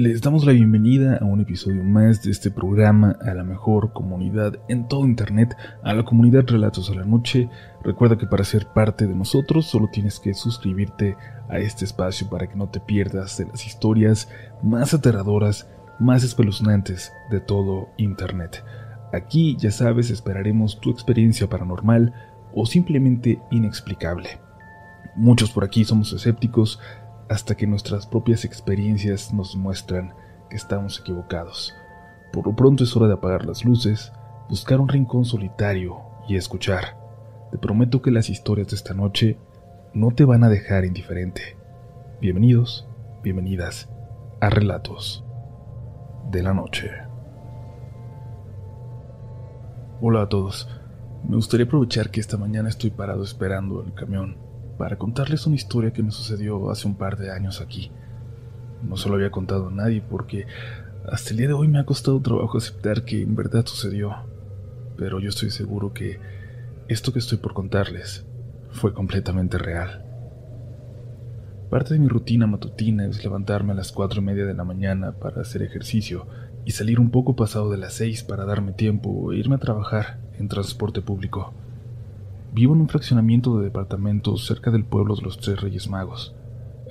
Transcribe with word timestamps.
Les 0.00 0.22
damos 0.22 0.46
la 0.46 0.52
bienvenida 0.52 1.18
a 1.18 1.26
un 1.26 1.42
episodio 1.42 1.84
más 1.84 2.22
de 2.22 2.30
este 2.30 2.50
programa, 2.50 3.18
a 3.20 3.34
la 3.34 3.44
mejor 3.44 3.92
comunidad 3.92 4.58
en 4.66 4.88
todo 4.88 5.04
Internet, 5.04 5.54
a 5.82 5.92
la 5.92 6.06
comunidad 6.06 6.46
Relatos 6.46 6.88
a 6.88 6.94
la 6.94 7.04
Noche. 7.04 7.50
Recuerda 7.82 8.16
que 8.16 8.26
para 8.26 8.44
ser 8.44 8.64
parte 8.68 9.06
de 9.06 9.14
nosotros 9.14 9.66
solo 9.66 9.88
tienes 9.92 10.18
que 10.18 10.32
suscribirte 10.32 11.18
a 11.50 11.58
este 11.58 11.84
espacio 11.84 12.30
para 12.30 12.48
que 12.48 12.56
no 12.56 12.70
te 12.70 12.80
pierdas 12.80 13.36
de 13.36 13.44
las 13.44 13.66
historias 13.66 14.30
más 14.62 14.94
aterradoras, 14.94 15.68
más 15.98 16.24
espeluznantes 16.24 17.12
de 17.30 17.40
todo 17.40 17.90
Internet. 17.98 18.64
Aquí, 19.12 19.54
ya 19.58 19.70
sabes, 19.70 20.08
esperaremos 20.08 20.80
tu 20.80 20.90
experiencia 20.90 21.46
paranormal 21.46 22.14
o 22.54 22.64
simplemente 22.64 23.38
inexplicable. 23.50 24.40
Muchos 25.14 25.50
por 25.50 25.62
aquí 25.62 25.84
somos 25.84 26.10
escépticos, 26.14 26.80
hasta 27.30 27.56
que 27.56 27.68
nuestras 27.68 28.08
propias 28.08 28.44
experiencias 28.44 29.32
nos 29.32 29.54
muestran 29.54 30.14
que 30.50 30.56
estamos 30.56 30.98
equivocados. 30.98 31.72
Por 32.32 32.44
lo 32.44 32.56
pronto 32.56 32.82
es 32.82 32.94
hora 32.96 33.06
de 33.06 33.14
apagar 33.14 33.46
las 33.46 33.64
luces, 33.64 34.12
buscar 34.48 34.80
un 34.80 34.88
rincón 34.88 35.24
solitario 35.24 36.00
y 36.28 36.34
escuchar. 36.34 36.98
Te 37.52 37.58
prometo 37.58 38.02
que 38.02 38.10
las 38.10 38.30
historias 38.30 38.66
de 38.68 38.76
esta 38.76 38.94
noche 38.94 39.38
no 39.94 40.10
te 40.10 40.24
van 40.24 40.42
a 40.42 40.48
dejar 40.48 40.84
indiferente. 40.84 41.56
Bienvenidos, 42.20 42.88
bienvenidas 43.22 43.88
a 44.40 44.50
Relatos 44.50 45.24
de 46.32 46.42
la 46.42 46.52
Noche. 46.52 46.90
Hola 50.00 50.22
a 50.22 50.28
todos. 50.28 50.68
Me 51.28 51.36
gustaría 51.36 51.66
aprovechar 51.66 52.10
que 52.10 52.18
esta 52.18 52.36
mañana 52.36 52.68
estoy 52.68 52.90
parado 52.90 53.22
esperando 53.22 53.84
el 53.84 53.94
camión 53.94 54.49
para 54.80 54.96
contarles 54.96 55.46
una 55.46 55.56
historia 55.56 55.92
que 55.92 56.02
me 56.02 56.10
sucedió 56.10 56.70
hace 56.70 56.88
un 56.88 56.94
par 56.94 57.18
de 57.18 57.30
años 57.30 57.60
aquí. 57.60 57.90
No 58.82 58.96
se 58.96 59.10
lo 59.10 59.16
había 59.16 59.30
contado 59.30 59.68
a 59.68 59.70
nadie 59.70 60.00
porque 60.00 60.46
hasta 61.06 61.32
el 61.32 61.36
día 61.36 61.48
de 61.48 61.52
hoy 61.52 61.68
me 61.68 61.78
ha 61.78 61.84
costado 61.84 62.18
trabajo 62.22 62.56
aceptar 62.56 63.04
que 63.04 63.20
en 63.20 63.36
verdad 63.36 63.66
sucedió. 63.66 64.16
Pero 64.96 65.20
yo 65.20 65.28
estoy 65.28 65.50
seguro 65.50 65.92
que 65.92 66.18
esto 66.88 67.12
que 67.12 67.18
estoy 67.18 67.36
por 67.36 67.52
contarles 67.52 68.24
fue 68.70 68.94
completamente 68.94 69.58
real. 69.58 70.02
Parte 71.68 71.92
de 71.92 72.00
mi 72.00 72.08
rutina 72.08 72.46
matutina 72.46 73.04
es 73.04 73.22
levantarme 73.22 73.72
a 73.72 73.76
las 73.76 73.92
cuatro 73.92 74.22
y 74.22 74.24
media 74.24 74.46
de 74.46 74.54
la 74.54 74.64
mañana 74.64 75.12
para 75.12 75.42
hacer 75.42 75.60
ejercicio 75.60 76.26
y 76.64 76.70
salir 76.70 77.00
un 77.00 77.10
poco 77.10 77.36
pasado 77.36 77.70
de 77.70 77.76
las 77.76 77.92
seis 77.92 78.24
para 78.24 78.46
darme 78.46 78.72
tiempo 78.72 79.30
e 79.30 79.36
irme 79.36 79.56
a 79.56 79.58
trabajar 79.58 80.20
en 80.38 80.48
transporte 80.48 81.02
público. 81.02 81.52
Vivo 82.52 82.74
en 82.74 82.80
un 82.80 82.88
fraccionamiento 82.88 83.58
de 83.58 83.64
departamentos 83.64 84.44
cerca 84.44 84.72
del 84.72 84.84
pueblo 84.84 85.14
de 85.14 85.22
los 85.22 85.38
Tres 85.38 85.60
Reyes 85.60 85.88
Magos. 85.88 86.34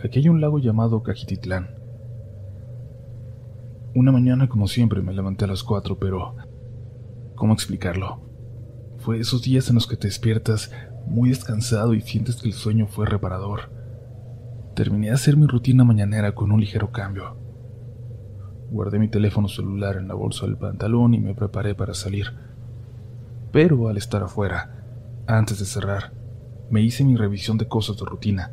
Aquí 0.02 0.20
hay 0.20 0.30
un 0.30 0.40
lago 0.40 0.58
llamado 0.58 1.04
Cajititlán. 1.04 1.76
Una 3.94 4.14
mañana, 4.14 4.48
como 4.48 4.70
siempre, 4.70 5.02
me 5.02 5.14
levanté 5.14 5.44
a 5.44 5.50
las 5.50 5.64
cuatro, 5.64 6.00
pero... 6.00 6.36
¿Cómo 7.36 7.54
explicarlo? 7.54 8.22
Fue 9.00 9.20
esos 9.20 9.42
días 9.42 9.68
en 9.68 9.76
los 9.76 9.86
que 9.86 9.98
te 9.98 10.08
despiertas 10.08 10.72
muy 11.08 11.28
descansado 11.28 11.94
y 11.94 12.00
sientes 12.00 12.38
que 12.38 12.48
el 12.48 12.54
sueño 12.54 12.88
fue 12.88 13.06
reparador. 13.06 13.70
Terminé 14.76 15.08
de 15.08 15.14
hacer 15.14 15.36
mi 15.36 15.46
rutina 15.46 15.84
mañanera 15.84 16.36
con 16.36 16.54
un 16.54 16.62
ligero 16.62 16.92
cambio. 16.92 17.36
Guardé 18.72 18.98
mi 18.98 19.10
teléfono 19.10 19.50
celular 19.50 19.98
en 19.98 20.08
la 20.08 20.14
bolsa 20.14 20.46
del 20.46 20.56
pantalón 20.56 21.14
y 21.16 21.20
me 21.20 21.36
preparé 21.36 21.76
para 21.76 21.94
salir. 21.94 22.28
Pero 23.52 23.90
al 23.90 23.98
estar 23.98 24.24
afuera, 24.24 24.79
antes 25.38 25.60
de 25.60 25.66
cerrar, 25.66 26.12
me 26.72 26.82
hice 26.82 27.04
mi 27.04 27.16
revisión 27.16 27.58
de 27.58 27.68
cosas 27.68 27.98
de 27.98 28.06
rutina. 28.06 28.52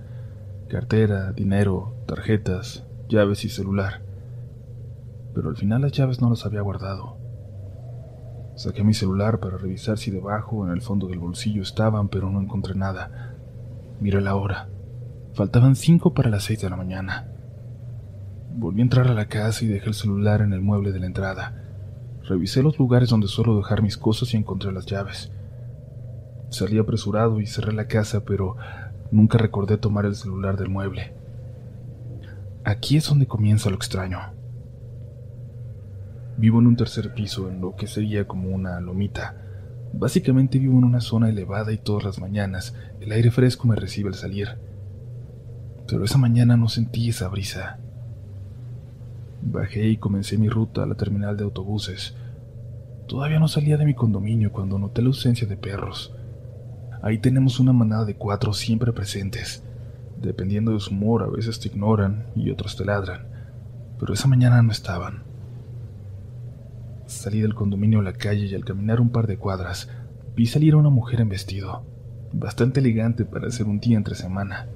Cartera, 0.69 1.33
dinero, 1.33 1.95
tarjetas, 2.07 2.85
llaves 3.09 3.45
y 3.45 3.49
celular. 3.49 4.03
Pero 5.35 5.49
al 5.49 5.57
final 5.57 5.83
las 5.83 5.93
llaves 5.93 6.21
no 6.21 6.29
las 6.29 6.45
había 6.45 6.61
guardado. 6.61 7.17
Saqué 8.57 8.85
mi 8.85 8.95
celular 8.95 9.41
para 9.41 9.59
revisar 9.59 9.99
si 9.99 10.11
debajo, 10.11 10.67
en 10.67 10.73
el 10.73 10.83
fondo 10.83 11.09
del 11.09 11.19
bolsillo 11.19 11.63
estaban, 11.63 12.09
pero 12.09 12.31
no 12.31 12.41
encontré 12.41 12.75
nada. 12.75 13.35
Miré 14.01 14.21
la 14.21 14.35
hora. 14.35 14.69
Faltaban 15.35 15.77
cinco 15.77 16.15
para 16.15 16.31
las 16.31 16.45
seis 16.45 16.61
de 16.61 16.71
la 16.71 16.77
mañana. 16.77 17.29
Volví 18.55 18.81
a 18.81 18.85
entrar 18.85 19.09
a 19.09 19.15
la 19.15 19.29
casa 19.29 19.65
y 19.65 19.69
dejé 19.69 19.89
el 19.89 19.95
celular 19.95 20.41
en 20.41 20.53
el 20.53 20.63
mueble 20.63 20.93
de 20.93 21.01
la 21.01 21.07
entrada. 21.07 21.55
Revisé 22.23 22.63
los 22.63 22.79
lugares 22.79 23.11
donde 23.11 23.29
suelo 23.29 23.57
dejar 23.57 23.83
mis 23.83 23.97
cosas 23.97 24.33
y 24.33 24.37
encontré 24.37 24.73
las 24.73 24.87
llaves. 24.87 25.31
Salí 26.49 26.79
apresurado 26.79 27.41
y 27.41 27.47
cerré 27.47 27.73
la 27.73 27.89
casa, 27.89 28.25
pero 28.25 28.57
nunca 29.11 29.39
recordé 29.39 29.79
tomar 29.79 30.05
el 30.05 30.15
celular 30.15 30.57
del 30.57 30.69
mueble. 30.69 31.13
Aquí 32.65 32.97
es 32.97 33.09
donde 33.09 33.27
comienza 33.27 33.71
lo 33.71 33.77
extraño. 33.77 34.19
Vivo 36.37 36.61
en 36.61 36.67
un 36.67 36.77
tercer 36.77 37.15
piso, 37.15 37.49
en 37.49 37.61
lo 37.61 37.75
que 37.77 37.87
sería 37.87 38.27
como 38.27 38.51
una 38.51 38.81
lomita. 38.81 39.37
Básicamente 39.93 40.59
vivo 40.59 40.79
en 40.79 40.85
una 40.85 41.01
zona 41.01 41.29
elevada 41.29 41.73
y 41.73 41.79
todas 41.79 42.05
las 42.05 42.21
mañanas 42.21 42.75
el 43.01 43.13
aire 43.13 43.31
fresco 43.31 43.67
me 43.67 43.77
recibe 43.77 44.09
al 44.09 44.15
salir. 44.15 44.49
Pero 45.89 46.05
esa 46.05 46.19
mañana 46.19 46.57
no 46.57 46.69
sentí 46.69 47.09
esa 47.09 47.29
brisa. 47.29 47.79
Bajé 49.43 49.89
y 49.89 49.97
comencé 49.97 50.37
mi 50.37 50.49
ruta 50.49 50.83
a 50.83 50.87
la 50.87 50.97
terminal 50.97 51.37
de 51.37 51.45
autobuses. 51.45 52.15
Todavía 53.07 53.39
no 53.39 53.49
salía 53.49 53.77
de 53.77 53.87
mi 53.87 53.95
condominio 53.95 54.53
cuando 54.53 54.79
noté 54.79 55.03
la 55.03 55.09
ausencia 55.09 55.47
de 55.47 55.57
perros. 55.57 56.13
Ahí 57.03 57.19
tenemos 57.19 57.61
una 57.61 57.73
manada 57.73 58.05
de 58.05 58.17
cuatro 58.17 58.53
siempre 58.53 58.93
presentes. 58.93 59.63
Dependiendo 60.21 60.73
de 60.73 60.81
su 60.81 60.95
humor, 60.95 61.23
a 61.23 61.29
veces 61.29 61.61
te 61.61 61.69
ignoran 61.69 62.27
y 62.35 62.51
otros 62.51 62.77
te 62.77 62.85
ladran. 62.85 63.27
Pero 63.99 64.15
esa 64.15 64.29
mañana 64.29 64.63
no 64.63 64.73
estaban. 64.73 65.25
Salí 67.07 67.41
del 67.41 67.55
condominio 67.55 68.01
a 68.01 68.03
la 68.03 68.15
calle 68.15 68.47
y 68.47 68.55
al 68.55 68.65
caminar 68.65 69.01
un 69.01 69.11
par 69.11 69.27
de 69.27 69.37
cuadras, 69.37 69.91
vi 70.35 70.47
salir 70.47 70.75
a 70.75 70.79
una 70.79 70.91
mujer 70.91 71.21
en 71.21 71.29
vestido, 71.29 71.85
bastante 72.33 72.81
elegante 72.81 73.25
para 73.25 73.47
hacer 73.47 73.67
un 73.67 73.79
día 73.79 73.97
entre 73.97 74.15
semana. 74.15 74.67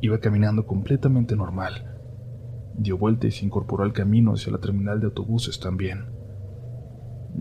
Iba 0.00 0.18
caminando 0.18 0.66
completamente 0.66 1.36
normal. 1.36 1.96
Dio 2.76 2.98
vuelta 2.98 3.26
y 3.26 3.30
se 3.30 3.44
incorporó 3.44 3.84
al 3.84 3.92
camino 3.92 4.32
hacia 4.32 4.52
la 4.52 4.58
terminal 4.58 5.00
de 5.00 5.06
autobuses 5.06 5.60
también. 5.60 6.06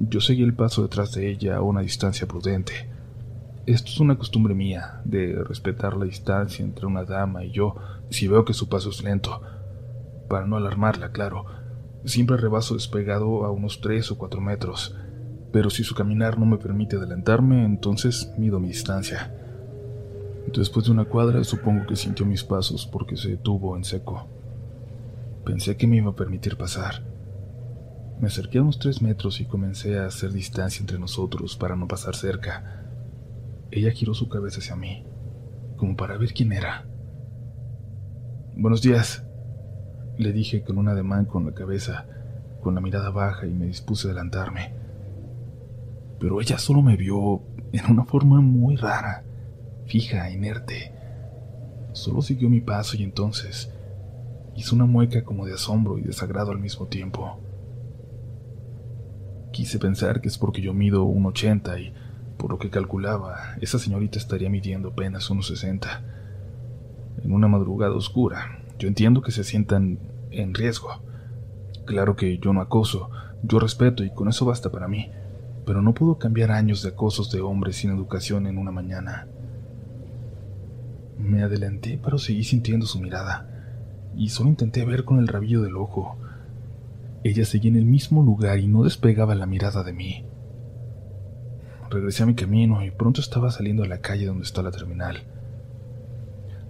Yo 0.10 0.22
seguí 0.22 0.44
el 0.44 0.54
paso 0.54 0.84
detrás 0.84 1.14
de 1.14 1.30
ella 1.30 1.58
a 1.58 1.62
una 1.62 1.82
distancia 1.82 2.28
prudente 2.28 2.99
esto 3.74 3.92
es 3.92 4.00
una 4.00 4.18
costumbre 4.18 4.56
mía, 4.56 5.02
de 5.06 5.44
respetar 5.44 5.96
la 5.96 6.06
distancia 6.06 6.66
entre 6.66 6.88
una 6.88 7.04
dama 7.04 7.44
y 7.44 7.52
yo 7.52 7.76
si 8.10 8.28
veo 8.28 8.44
que 8.44 8.54
su 8.54 8.68
paso 8.68 8.90
es 8.90 9.04
lento. 9.04 9.42
Para 10.28 10.48
no 10.48 10.58
alarmarla, 10.58 11.12
claro. 11.12 11.46
Siempre 12.06 12.38
rebaso 12.38 12.74
despegado 12.74 13.46
a 13.46 13.52
unos 13.52 13.82
tres 13.82 14.12
o 14.12 14.18
cuatro 14.18 14.42
metros. 14.42 14.96
Pero 15.52 15.70
si 15.70 15.84
su 15.84 15.94
caminar 15.94 16.40
no 16.40 16.46
me 16.46 16.58
permite 16.58 16.96
adelantarme, 16.96 17.64
entonces 17.64 18.32
mido 18.38 18.60
mi 18.60 18.70
distancia. 18.70 19.36
Después 20.56 20.86
de 20.86 20.92
una 20.92 21.06
cuadra, 21.06 21.44
supongo 21.44 21.86
que 21.86 21.96
sintió 21.96 22.26
mis 22.26 22.44
pasos 22.44 22.88
porque 22.88 23.18
se 23.18 23.30
detuvo 23.30 23.78
en 23.78 23.84
seco. 23.84 24.28
Pensé 25.46 25.78
que 25.78 25.88
me 25.88 25.98
iba 25.98 26.12
a 26.12 26.16
permitir 26.16 26.58
pasar. 26.58 27.04
Me 28.20 28.28
acerqué 28.28 28.58
a 28.58 28.62
unos 28.62 28.80
tres 28.80 29.02
metros 29.02 29.40
y 29.42 29.46
comencé 29.46 30.00
a 30.00 30.06
hacer 30.06 30.32
distancia 30.32 30.82
entre 30.82 31.00
nosotros 31.00 31.56
para 31.56 31.76
no 31.76 31.88
pasar 31.88 32.16
cerca. 32.16 32.89
Ella 33.72 33.92
giró 33.92 34.16
su 34.16 34.30
cabeza 34.30 34.60
hacia 34.60 34.76
mí, 34.76 35.06
como 35.78 35.96
para 35.96 36.18
ver 36.18 36.34
quién 36.34 36.52
era. 36.52 36.88
Buenos 38.56 38.82
días, 38.82 39.24
le 40.18 40.34
dije 40.34 40.64
con 40.64 40.80
un 40.80 40.88
ademán 40.88 41.26
con 41.26 41.46
la 41.46 41.54
cabeza, 41.54 42.08
con 42.62 42.74
la 42.74 42.82
mirada 42.82 43.12
baja 43.12 43.46
y 43.46 43.54
me 43.54 43.68
dispuse 43.68 44.08
a 44.08 44.12
adelantarme. 44.12 44.74
Pero 46.20 46.42
ella 46.42 46.58
solo 46.58 46.82
me 46.82 46.98
vio 46.98 47.44
en 47.72 47.92
una 47.92 48.06
forma 48.06 48.42
muy 48.42 48.76
rara, 48.76 49.24
fija, 49.86 50.32
inerte. 50.32 50.92
Solo 51.92 52.24
siguió 52.24 52.50
mi 52.50 52.62
paso 52.62 52.98
y 52.98 53.04
entonces 53.04 53.72
hizo 54.56 54.76
una 54.76 54.86
mueca 54.86 55.24
como 55.24 55.46
de 55.46 55.54
asombro 55.54 56.00
y 56.00 56.02
desagrado 56.02 56.52
al 56.52 56.60
mismo 56.60 56.88
tiempo. 56.88 57.40
Quise 59.52 59.78
pensar 59.78 60.22
que 60.22 60.28
es 60.28 60.40
porque 60.40 60.62
yo 60.62 60.74
mido 60.74 61.04
un 61.04 61.28
ochenta 61.28 61.80
y 61.80 61.94
por 62.40 62.52
lo 62.52 62.58
que 62.58 62.70
calculaba, 62.70 63.58
esa 63.60 63.78
señorita 63.78 64.18
estaría 64.18 64.50
midiendo 64.50 64.90
apenas 64.90 65.30
unos 65.30 65.48
60. 65.48 66.02
En 67.22 67.34
una 67.34 67.50
madrugada 67.50 67.94
oscura, 67.94 68.64
yo 68.80 68.88
entiendo 68.88 69.22
que 69.22 69.32
se 69.32 69.44
sientan 69.44 70.00
en 70.32 70.54
riesgo. 70.54 71.04
Claro 71.86 72.16
que 72.16 72.38
yo 72.38 72.54
no 72.54 72.62
acoso, 72.62 73.10
yo 73.44 73.60
respeto 73.60 74.06
y 74.06 74.12
con 74.12 74.30
eso 74.30 74.46
basta 74.46 74.72
para 74.72 74.88
mí, 74.88 75.12
pero 75.66 75.82
no 75.82 75.94
puedo 75.94 76.18
cambiar 76.18 76.52
años 76.52 76.82
de 76.82 76.90
acosos 76.90 77.30
de 77.30 77.42
hombres 77.42 77.76
sin 77.76 77.92
educación 77.92 78.48
en 78.48 78.58
una 78.58 78.72
mañana. 78.72 79.28
Me 81.18 81.44
adelanté, 81.44 82.00
pero 82.02 82.18
seguí 82.18 82.46
sintiendo 82.46 82.86
su 82.86 83.02
mirada, 83.02 83.50
y 84.16 84.30
solo 84.30 84.50
intenté 84.50 84.86
ver 84.86 85.04
con 85.04 85.20
el 85.20 85.28
rabillo 85.28 85.62
del 85.62 85.76
ojo. 85.76 86.16
Ella 87.26 87.44
seguía 87.44 87.72
en 87.72 87.78
el 87.78 87.86
mismo 87.86 88.24
lugar 88.24 88.60
y 88.60 88.68
no 88.68 88.84
despegaba 88.84 89.36
la 89.36 89.46
mirada 89.46 89.84
de 89.84 89.92
mí. 89.92 90.29
Regresé 91.90 92.22
a 92.22 92.28
mi 92.28 92.36
camino 92.36 92.84
y 92.86 92.92
pronto 92.92 93.20
estaba 93.20 93.50
saliendo 93.50 93.84
a 93.84 93.88
la 93.88 94.00
calle 94.00 94.28
donde 94.28 94.44
está 94.44 94.62
la 94.62 94.70
terminal. 94.70 95.24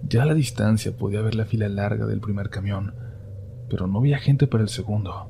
Ya 0.08 0.22
a 0.22 0.26
la 0.26 0.32
distancia 0.32 0.96
podía 0.96 1.20
ver 1.20 1.34
la 1.34 1.44
fila 1.44 1.68
larga 1.68 2.06
del 2.06 2.20
primer 2.20 2.48
camión. 2.48 2.94
pero 3.68 3.86
no 3.86 3.98
había 4.00 4.18
gente 4.18 4.48
para 4.48 4.64
el 4.64 4.68
segundo. 4.68 5.28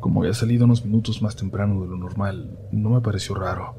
Como 0.00 0.20
había 0.20 0.34
salido 0.34 0.64
unos 0.64 0.84
minutos 0.84 1.22
más 1.22 1.34
temprano 1.34 1.80
de 1.80 1.88
lo 1.88 1.96
normal, 1.96 2.56
no 2.70 2.90
me 2.90 3.00
pareció 3.00 3.34
raro. 3.34 3.74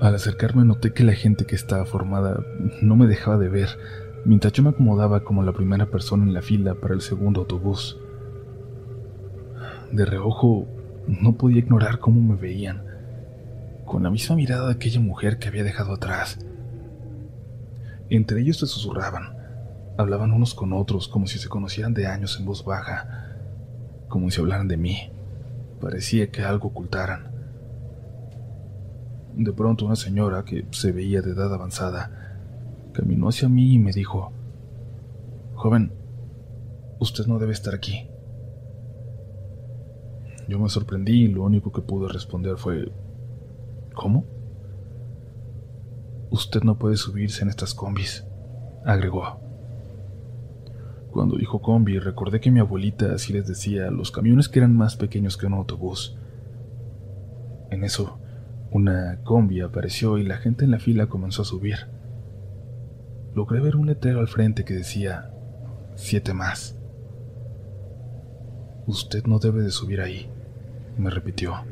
Al 0.00 0.14
acercarme 0.14 0.64
noté 0.64 0.92
que 0.92 1.02
la 1.02 1.14
gente 1.14 1.46
que 1.46 1.56
estaba 1.56 1.84
formada 1.84 2.44
no 2.80 2.94
me 2.94 3.08
dejaba 3.08 3.38
de 3.38 3.48
ver, 3.48 3.70
mientras 4.24 4.52
yo 4.52 4.62
me 4.62 4.68
acomodaba 4.68 5.24
como 5.24 5.42
la 5.42 5.52
primera 5.52 5.86
persona 5.86 6.22
en 6.22 6.32
la 6.32 6.42
fila 6.42 6.76
para 6.76 6.94
el 6.94 7.00
segundo 7.00 7.40
autobús. 7.40 7.98
De 9.90 10.04
reojo, 10.04 10.68
no 11.08 11.32
podía 11.32 11.58
ignorar 11.58 11.98
cómo 11.98 12.20
me 12.20 12.40
veían, 12.40 12.84
con 13.90 14.04
la 14.04 14.10
misma 14.10 14.36
mirada 14.36 14.68
de 14.68 14.74
aquella 14.74 15.00
mujer 15.00 15.40
que 15.40 15.48
había 15.48 15.64
dejado 15.64 15.94
atrás. 15.94 16.38
Entre 18.08 18.40
ellos 18.40 18.58
se 18.58 18.68
susurraban, 18.68 19.36
hablaban 19.98 20.30
unos 20.30 20.54
con 20.54 20.72
otros 20.72 21.08
como 21.08 21.26
si 21.26 21.40
se 21.40 21.48
conocieran 21.48 21.92
de 21.92 22.06
años 22.06 22.38
en 22.38 22.46
voz 22.46 22.64
baja, 22.64 23.34
como 24.06 24.30
si 24.30 24.40
hablaran 24.40 24.68
de 24.68 24.76
mí. 24.76 25.10
Parecía 25.80 26.30
que 26.30 26.44
algo 26.44 26.68
ocultaran. 26.68 27.32
De 29.34 29.52
pronto 29.52 29.86
una 29.86 29.96
señora 29.96 30.44
que 30.44 30.68
se 30.70 30.92
veía 30.92 31.20
de 31.20 31.32
edad 31.32 31.52
avanzada 31.52 32.38
caminó 32.92 33.28
hacia 33.28 33.48
mí 33.48 33.74
y 33.74 33.80
me 33.80 33.90
dijo, 33.90 34.30
Joven, 35.56 35.90
usted 37.00 37.26
no 37.26 37.40
debe 37.40 37.54
estar 37.54 37.74
aquí. 37.74 38.06
Yo 40.46 40.60
me 40.60 40.68
sorprendí 40.68 41.24
y 41.24 41.28
lo 41.28 41.42
único 41.42 41.72
que 41.72 41.82
pude 41.82 42.08
responder 42.08 42.56
fue, 42.56 42.92
¿cómo? 44.00 44.24
Usted 46.30 46.62
no 46.62 46.78
puede 46.78 46.96
subirse 46.96 47.42
en 47.42 47.50
estas 47.50 47.74
combis, 47.74 48.24
agregó. 48.82 49.38
Cuando 51.10 51.36
dijo 51.36 51.60
combi, 51.60 51.98
recordé 51.98 52.40
que 52.40 52.50
mi 52.50 52.60
abuelita 52.60 53.12
así 53.12 53.34
les 53.34 53.46
decía 53.46 53.90
los 53.90 54.10
camiones 54.10 54.48
que 54.48 54.60
eran 54.60 54.74
más 54.74 54.96
pequeños 54.96 55.36
que 55.36 55.44
un 55.44 55.52
autobús. 55.52 56.16
En 57.70 57.84
eso, 57.84 58.18
una 58.70 59.20
combi 59.22 59.60
apareció 59.60 60.16
y 60.16 60.24
la 60.24 60.38
gente 60.38 60.64
en 60.64 60.70
la 60.70 60.78
fila 60.78 61.08
comenzó 61.08 61.42
a 61.42 61.44
subir. 61.44 61.76
Logré 63.34 63.60
ver 63.60 63.76
un 63.76 63.84
letrero 63.84 64.20
al 64.20 64.28
frente 64.28 64.64
que 64.64 64.72
decía, 64.72 65.30
siete 65.94 66.32
más. 66.32 66.74
Usted 68.86 69.26
no 69.26 69.38
debe 69.40 69.60
de 69.60 69.70
subir 69.70 70.00
ahí 70.00 70.30
me 70.96 71.10
repitió. 71.10 71.64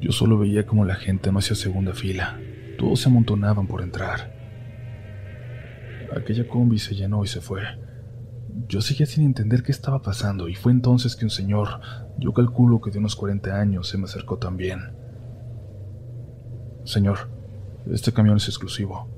Yo 0.00 0.12
solo 0.12 0.38
veía 0.38 0.64
como 0.64 0.84
la 0.84 0.94
gente 0.94 1.32
no 1.32 1.40
hacía 1.40 1.56
segunda 1.56 1.92
fila. 1.92 2.38
Todos 2.78 3.00
se 3.00 3.08
amontonaban 3.08 3.66
por 3.66 3.82
entrar. 3.82 4.32
Aquella 6.16 6.46
combi 6.46 6.78
se 6.78 6.94
llenó 6.94 7.24
y 7.24 7.26
se 7.26 7.40
fue. 7.40 7.62
Yo 8.68 8.80
seguía 8.80 9.06
sin 9.06 9.24
entender 9.24 9.62
qué 9.62 9.72
estaba 9.72 10.00
pasando 10.00 10.48
y 10.48 10.54
fue 10.54 10.70
entonces 10.70 11.16
que 11.16 11.24
un 11.24 11.30
señor, 11.30 11.80
yo 12.18 12.32
calculo 12.32 12.80
que 12.80 12.90
de 12.90 12.98
unos 12.98 13.16
40 13.16 13.60
años, 13.60 13.88
se 13.88 13.98
me 13.98 14.04
acercó 14.04 14.38
también. 14.38 14.80
Señor, 16.84 17.28
este 17.90 18.12
camión 18.12 18.36
es 18.36 18.46
exclusivo. 18.46 19.08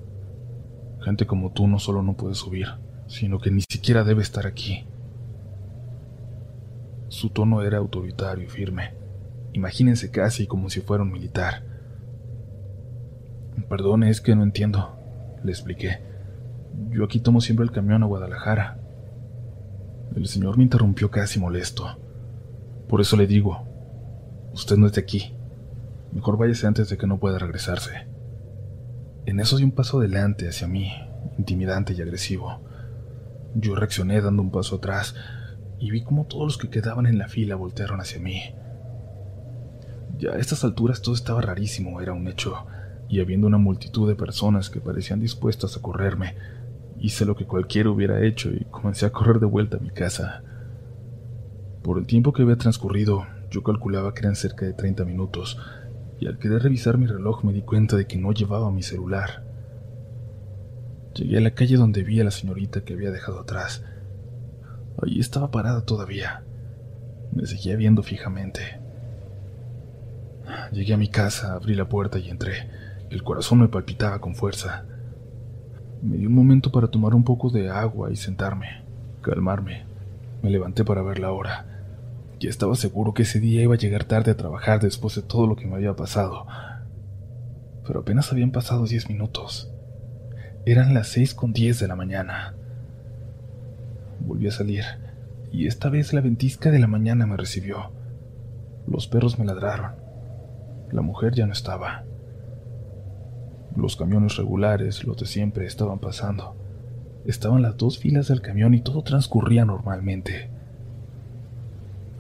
Gente 1.05 1.27
como 1.27 1.53
tú 1.53 1.69
no 1.69 1.79
solo 1.79 2.03
no 2.03 2.17
puede 2.17 2.35
subir, 2.35 2.69
sino 3.07 3.39
que 3.39 3.51
ni 3.51 3.63
siquiera 3.69 4.03
debe 4.03 4.23
estar 4.23 4.47
aquí. 4.47 4.87
Su 7.09 7.31
tono 7.31 7.63
era 7.63 7.79
autoritario 7.79 8.45
y 8.45 8.49
firme. 8.49 9.00
Imagínense 9.53 10.11
casi 10.11 10.47
como 10.47 10.71
si 10.71 10.81
fuera 10.81 11.03
un 11.03 11.13
militar. 11.13 11.63
Perdone, 13.69 14.11
es 14.11 14.21
que 14.21 14.35
no 14.35 14.43
entiendo, 14.43 14.99
le 15.45 15.53
expliqué. 15.53 16.01
Yo 16.91 17.05
aquí 17.05 17.21
tomo 17.21 17.41
siempre 17.41 17.65
el 17.65 17.71
camión 17.71 18.03
a 18.03 18.07
Guadalajara. 18.07 18.79
El 20.17 20.27
señor 20.27 20.57
me 20.57 20.65
interrumpió 20.65 21.11
casi 21.11 21.39
molesto. 21.39 21.99
Por 22.89 23.01
eso 23.01 23.17
le 23.17 23.29
digo, 23.29 23.65
usted 24.53 24.77
no 24.77 24.87
es 24.87 24.93
de 24.95 25.01
aquí. 25.01 25.35
Mejor 26.13 26.37
váyase 26.37 26.67
antes 26.67 26.89
de 26.89 26.99
que 26.99 27.07
no 27.07 27.19
pueda 27.19 27.39
regresarse. 27.39 28.09
En 29.27 29.39
eso 29.39 29.57
di 29.57 29.65
un 29.65 29.71
paso 29.71 30.01
adelante 30.01 30.49
hacia 30.49 30.67
mí, 30.67 30.91
intimidante 31.39 31.93
y 31.93 32.01
agresivo. 32.01 32.61
Yo 33.55 33.77
reaccioné 33.77 34.21
dando 34.21 34.43
un 34.43 34.51
paso 34.51 34.77
atrás, 34.77 35.15
y 35.79 35.91
vi 35.91 36.03
como 36.03 36.27
todos 36.27 36.45
los 36.45 36.59
que 36.59 36.71
quedaban 36.71 37.07
en 37.07 37.19
la 37.19 37.29
fila 37.29 37.55
voltearon 37.55 38.01
hacia 38.01 38.21
mí. 38.21 38.43
Ya 40.19 40.31
a 40.31 40.39
estas 40.39 40.65
alturas 40.65 41.03
todo 41.03 41.15
estaba 41.15 41.41
rarísimo, 41.41 42.01
era 42.01 42.13
un 42.13 42.29
hecho, 42.29 42.67
y 43.09 43.21
habiendo 43.21 43.47
una 43.47 43.59
multitud 43.59 44.09
de 44.09 44.15
personas 44.15 44.71
que 44.71 44.81
parecían 44.81 45.21
dispuestas 45.21 45.77
a 45.77 45.83
correrme, 45.83 46.35
hice 46.99 47.25
lo 47.25 47.37
que 47.37 47.47
cualquiera 47.47 47.91
hubiera 47.91 48.25
hecho 48.25 48.51
y 48.51 48.65
comencé 48.71 49.07
a 49.07 49.13
correr 49.13 49.41
de 49.41 49.47
vuelta 49.47 49.79
a 49.79 49.81
mi 49.81 49.91
casa. 49.91 50.43
Por 51.83 51.99
el 51.99 52.07
tiempo 52.07 52.33
que 52.33 52.43
había 52.43 52.57
transcurrido, 52.57 53.27
yo 53.51 53.63
calculaba 53.63 54.13
que 54.13 54.21
eran 54.21 54.37
cerca 54.37 54.67
de 54.67 54.75
30 54.75 55.05
minutos, 55.05 55.59
y 56.21 56.27
al 56.27 56.39
querer 56.39 56.63
revisar 56.63 56.99
mi 56.99 57.07
reloj 57.07 57.45
me 57.45 57.53
di 57.53 57.63
cuenta 57.63 57.97
de 57.97 58.07
que 58.07 58.19
no 58.19 58.33
llevaba 58.33 58.71
mi 58.71 58.83
celular. 58.83 59.45
Llegué 61.15 61.39
a 61.39 61.41
la 61.41 61.53
calle 61.53 61.77
donde 61.77 62.03
vi 62.03 62.21
a 62.21 62.25
la 62.25 62.31
señorita 62.31 62.83
que 62.83 62.93
había 62.93 63.11
dejado 63.11 63.41
atrás, 63.41 63.83
Allí 65.03 65.19
estaba 65.19 65.51
parada 65.51 65.85
todavía. 65.85 66.43
Me 67.33 67.47
seguía 67.47 67.77
viendo 67.77 68.03
fijamente. 68.03 68.80
Llegué 70.73 70.95
a 70.95 70.99
mi 70.99 71.09
casa, 71.09 71.55
abrí 71.55 71.75
la 71.75 71.89
puerta 71.89 72.19
y 72.19 72.31
entré. 72.31 72.69
El 73.11 73.23
corazón 73.23 73.61
me 73.61 73.69
palpitaba 73.69 74.21
con 74.21 74.35
fuerza. 74.35 74.85
Me 76.03 76.17
di 76.17 76.27
un 76.27 76.35
momento 76.35 76.71
para 76.73 76.89
tomar 76.89 77.15
un 77.15 77.25
poco 77.25 77.51
de 77.51 77.69
agua 77.69 78.11
y 78.11 78.17
sentarme, 78.17 78.83
calmarme. 79.21 79.85
Me 80.43 80.51
levanté 80.51 80.85
para 80.85 81.03
ver 81.03 81.19
la 81.19 81.33
hora. 81.33 81.67
Ya 82.41 82.49
estaba 82.49 82.75
seguro 82.75 83.13
que 83.13 83.23
ese 83.23 83.39
día 83.39 83.63
iba 83.63 83.75
a 83.75 83.79
llegar 83.79 84.05
tarde 84.05 84.31
a 84.31 84.37
trabajar 84.37 84.81
después 84.81 85.15
de 85.15 85.23
todo 85.23 85.47
lo 85.47 85.57
que 85.57 85.67
me 85.67 85.75
había 85.75 85.95
pasado. 85.95 86.47
Pero 87.87 88.01
apenas 88.01 88.33
habían 88.33 88.51
pasado 88.51 88.87
diez 88.87 89.09
minutos. 89.11 89.71
Eran 90.65 90.95
las 90.95 91.09
seis 91.09 91.35
con 91.35 91.53
diez 91.53 91.79
de 91.81 91.89
la 91.89 91.97
mañana. 91.97 92.55
Volví 94.21 94.47
a 94.47 94.53
salir, 94.53 94.85
y 95.53 95.67
esta 95.67 95.91
vez 95.91 96.13
la 96.13 96.21
ventisca 96.23 96.71
de 96.71 96.79
la 96.79 96.87
mañana 96.87 97.27
me 97.27 97.37
recibió. 97.37 97.93
Los 98.87 99.07
perros 99.07 99.39
me 99.39 99.45
ladraron. 99.45 100.00
La 100.93 101.03
mujer 101.03 101.35
ya 101.35 101.47
no 101.47 101.53
estaba. 101.53 102.05
Los 103.77 103.97
camiones 103.97 104.37
regulares, 104.37 105.05
los 105.05 105.17
de 105.17 105.27
siempre, 105.27 105.67
estaban 105.67 105.99
pasando. 105.99 106.57
Estaban 107.27 107.63
las 107.63 107.77
dos 107.77 107.99
filas 107.99 108.29
del 108.29 108.41
camión 108.41 108.75
y 108.75 108.81
todo 108.81 109.03
transcurría 109.03 109.65
normalmente. 109.65 110.51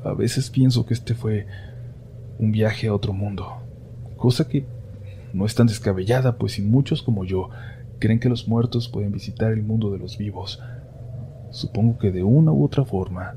A 0.04 0.12
veces 0.12 0.50
pienso 0.50 0.86
que 0.86 0.94
este 0.94 1.14
fue 1.14 1.46
un 2.38 2.52
viaje 2.52 2.88
a 2.88 2.94
otro 2.94 3.12
mundo, 3.12 3.58
cosa 4.16 4.48
que 4.48 4.64
no 5.32 5.44
es 5.44 5.54
tan 5.54 5.66
descabellada, 5.66 6.38
pues 6.38 6.52
si 6.52 6.62
muchos 6.62 7.02
como 7.02 7.24
yo 7.24 7.50
creen 7.98 8.18
que 8.18 8.30
los 8.30 8.48
muertos 8.48 8.88
pueden 8.88 9.12
visitar 9.12 9.52
el 9.52 9.62
mundo 9.62 9.90
de 9.90 9.98
los 9.98 10.16
vivos, 10.16 10.60
Supongo 11.50 11.98
que 11.98 12.12
de 12.12 12.22
una 12.22 12.52
u 12.52 12.64
otra 12.64 12.84
forma, 12.84 13.34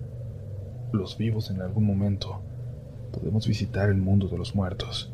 los 0.92 1.18
vivos 1.18 1.50
en 1.50 1.62
algún 1.62 1.86
momento 1.86 2.42
podemos 3.12 3.48
visitar 3.48 3.90
el 3.90 3.98
mundo 3.98 4.28
de 4.28 4.38
los 4.38 4.54
muertos. 4.54 5.12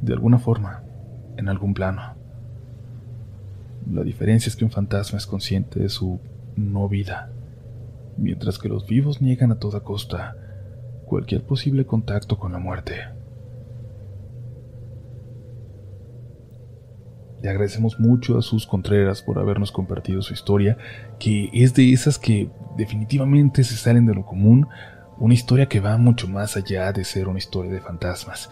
De 0.00 0.12
alguna 0.12 0.38
forma, 0.38 0.82
en 1.36 1.48
algún 1.48 1.74
plano. 1.74 2.14
La 3.90 4.02
diferencia 4.02 4.48
es 4.48 4.56
que 4.56 4.64
un 4.64 4.70
fantasma 4.70 5.18
es 5.18 5.26
consciente 5.26 5.80
de 5.80 5.88
su 5.88 6.20
no 6.56 6.88
vida, 6.88 7.30
mientras 8.16 8.58
que 8.58 8.68
los 8.68 8.86
vivos 8.86 9.20
niegan 9.20 9.52
a 9.52 9.58
toda 9.58 9.80
costa 9.80 10.36
cualquier 11.06 11.42
posible 11.42 11.86
contacto 11.86 12.38
con 12.38 12.52
la 12.52 12.58
muerte. 12.58 12.94
Le 17.42 17.48
agradecemos 17.48 17.98
mucho 17.98 18.36
a 18.36 18.42
sus 18.42 18.66
Contreras 18.66 19.22
por 19.22 19.38
habernos 19.38 19.72
compartido 19.72 20.20
su 20.20 20.34
historia, 20.34 20.76
que 21.18 21.48
es 21.52 21.74
de 21.74 21.92
esas 21.92 22.18
que 22.18 22.50
definitivamente 22.76 23.64
se 23.64 23.76
salen 23.76 24.06
de 24.06 24.14
lo 24.14 24.26
común, 24.26 24.68
una 25.18 25.34
historia 25.34 25.66
que 25.66 25.80
va 25.80 25.96
mucho 25.96 26.28
más 26.28 26.56
allá 26.56 26.92
de 26.92 27.02
ser 27.04 27.28
una 27.28 27.38
historia 27.38 27.72
de 27.72 27.80
fantasmas. 27.80 28.50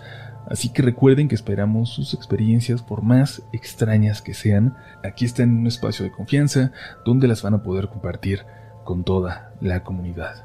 Así 0.49 0.71
que 0.71 0.83
recuerden 0.83 1.29
que 1.29 1.35
esperamos 1.35 1.91
sus 1.91 2.15
experiencias, 2.15 2.83
por 2.83 3.03
más 3.03 3.43
extrañas 3.53 4.23
que 4.23 4.33
sean, 4.33 4.77
aquí 5.05 5.27
están 5.27 5.51
en 5.51 5.59
un 5.59 5.67
espacio 5.67 6.05
de 6.05 6.11
confianza 6.11 6.73
donde 7.05 7.29
las 7.29 7.43
van 7.43 7.55
a 7.55 7.63
poder 7.63 7.89
compartir 7.89 8.47
con 8.85 9.05
toda 9.05 9.53
la 9.61 9.85
comunidad. 9.85 10.45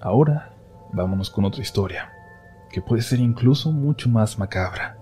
Ahora, 0.00 0.52
vámonos 0.92 1.28
con 1.30 1.44
otra 1.44 1.62
historia, 1.62 2.12
que 2.70 2.82
puede 2.82 3.02
ser 3.02 3.18
incluso 3.18 3.72
mucho 3.72 4.08
más 4.08 4.38
macabra. 4.38 4.96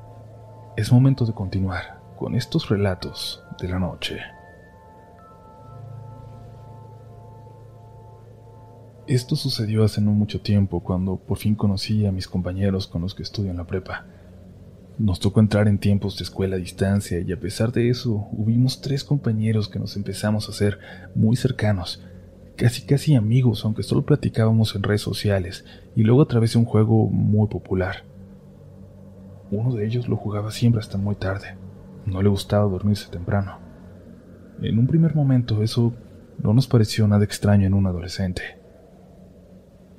Es 0.77 0.91
momento 0.91 1.27
de 1.27 1.35
continuar 1.35 2.00
con 2.17 2.35
estos 2.35 2.69
relatos 2.71 3.45
de 3.61 3.69
la 3.69 3.79
noche. 3.79 4.21
Esto 9.09 9.37
sucedió 9.37 9.85
hace 9.85 10.03
no 10.03 10.12
mucho 10.12 10.43
tiempo 10.43 10.81
cuando 10.81 11.17
por 11.17 11.38
fin 11.38 11.55
conocí 11.55 12.05
a 12.05 12.12
mis 12.12 12.29
compañeros 12.29 12.87
con 12.87 13.00
los 13.00 13.15
que 13.15 13.23
estudio 13.23 13.50
en 13.50 13.57
la 13.57 13.67
prepa. 13.67 14.05
Nos 14.99 15.19
tocó 15.19 15.41
entrar 15.41 15.67
en 15.67 15.79
tiempos 15.79 16.19
de 16.19 16.25
escuela 16.25 16.57
a 16.57 16.59
distancia 16.59 17.19
y 17.19 17.33
a 17.33 17.41
pesar 17.41 17.73
de 17.73 17.88
eso 17.88 18.29
hubimos 18.33 18.83
tres 18.83 19.05
compañeros 19.05 19.71
que 19.71 19.79
nos 19.79 19.97
empezamos 19.97 20.47
a 20.47 20.50
hacer 20.50 20.79
muy 21.15 21.37
cercanos, 21.37 22.05
casi 22.55 22.83
casi 22.83 23.15
amigos, 23.15 23.65
aunque 23.65 23.83
solo 23.83 24.05
platicábamos 24.05 24.75
en 24.75 24.83
redes 24.83 25.00
sociales 25.00 25.65
y 25.97 26.03
luego 26.03 26.21
a 26.21 26.29
través 26.29 26.53
de 26.53 26.59
un 26.59 26.67
juego 26.67 27.09
muy 27.09 27.49
popular. 27.49 28.05
Uno 29.50 29.75
de 29.75 29.87
ellos 29.87 30.07
lo 30.07 30.19
jugaba 30.19 30.50
siempre 30.50 30.81
hasta 30.81 30.99
muy 30.99 31.15
tarde. 31.15 31.57
No 32.05 32.21
le 32.21 32.29
gustaba 32.29 32.69
dormirse 32.69 33.11
temprano. 33.11 33.59
En 34.61 34.79
un 34.79 34.87
primer 34.87 35.15
momento 35.15 35.62
eso 35.62 35.95
no 36.43 36.53
nos 36.53 36.67
pareció 36.67 37.09
nada 37.09 37.25
extraño 37.25 37.67
en 37.67 37.73
un 37.73 37.87
adolescente. 37.87 38.58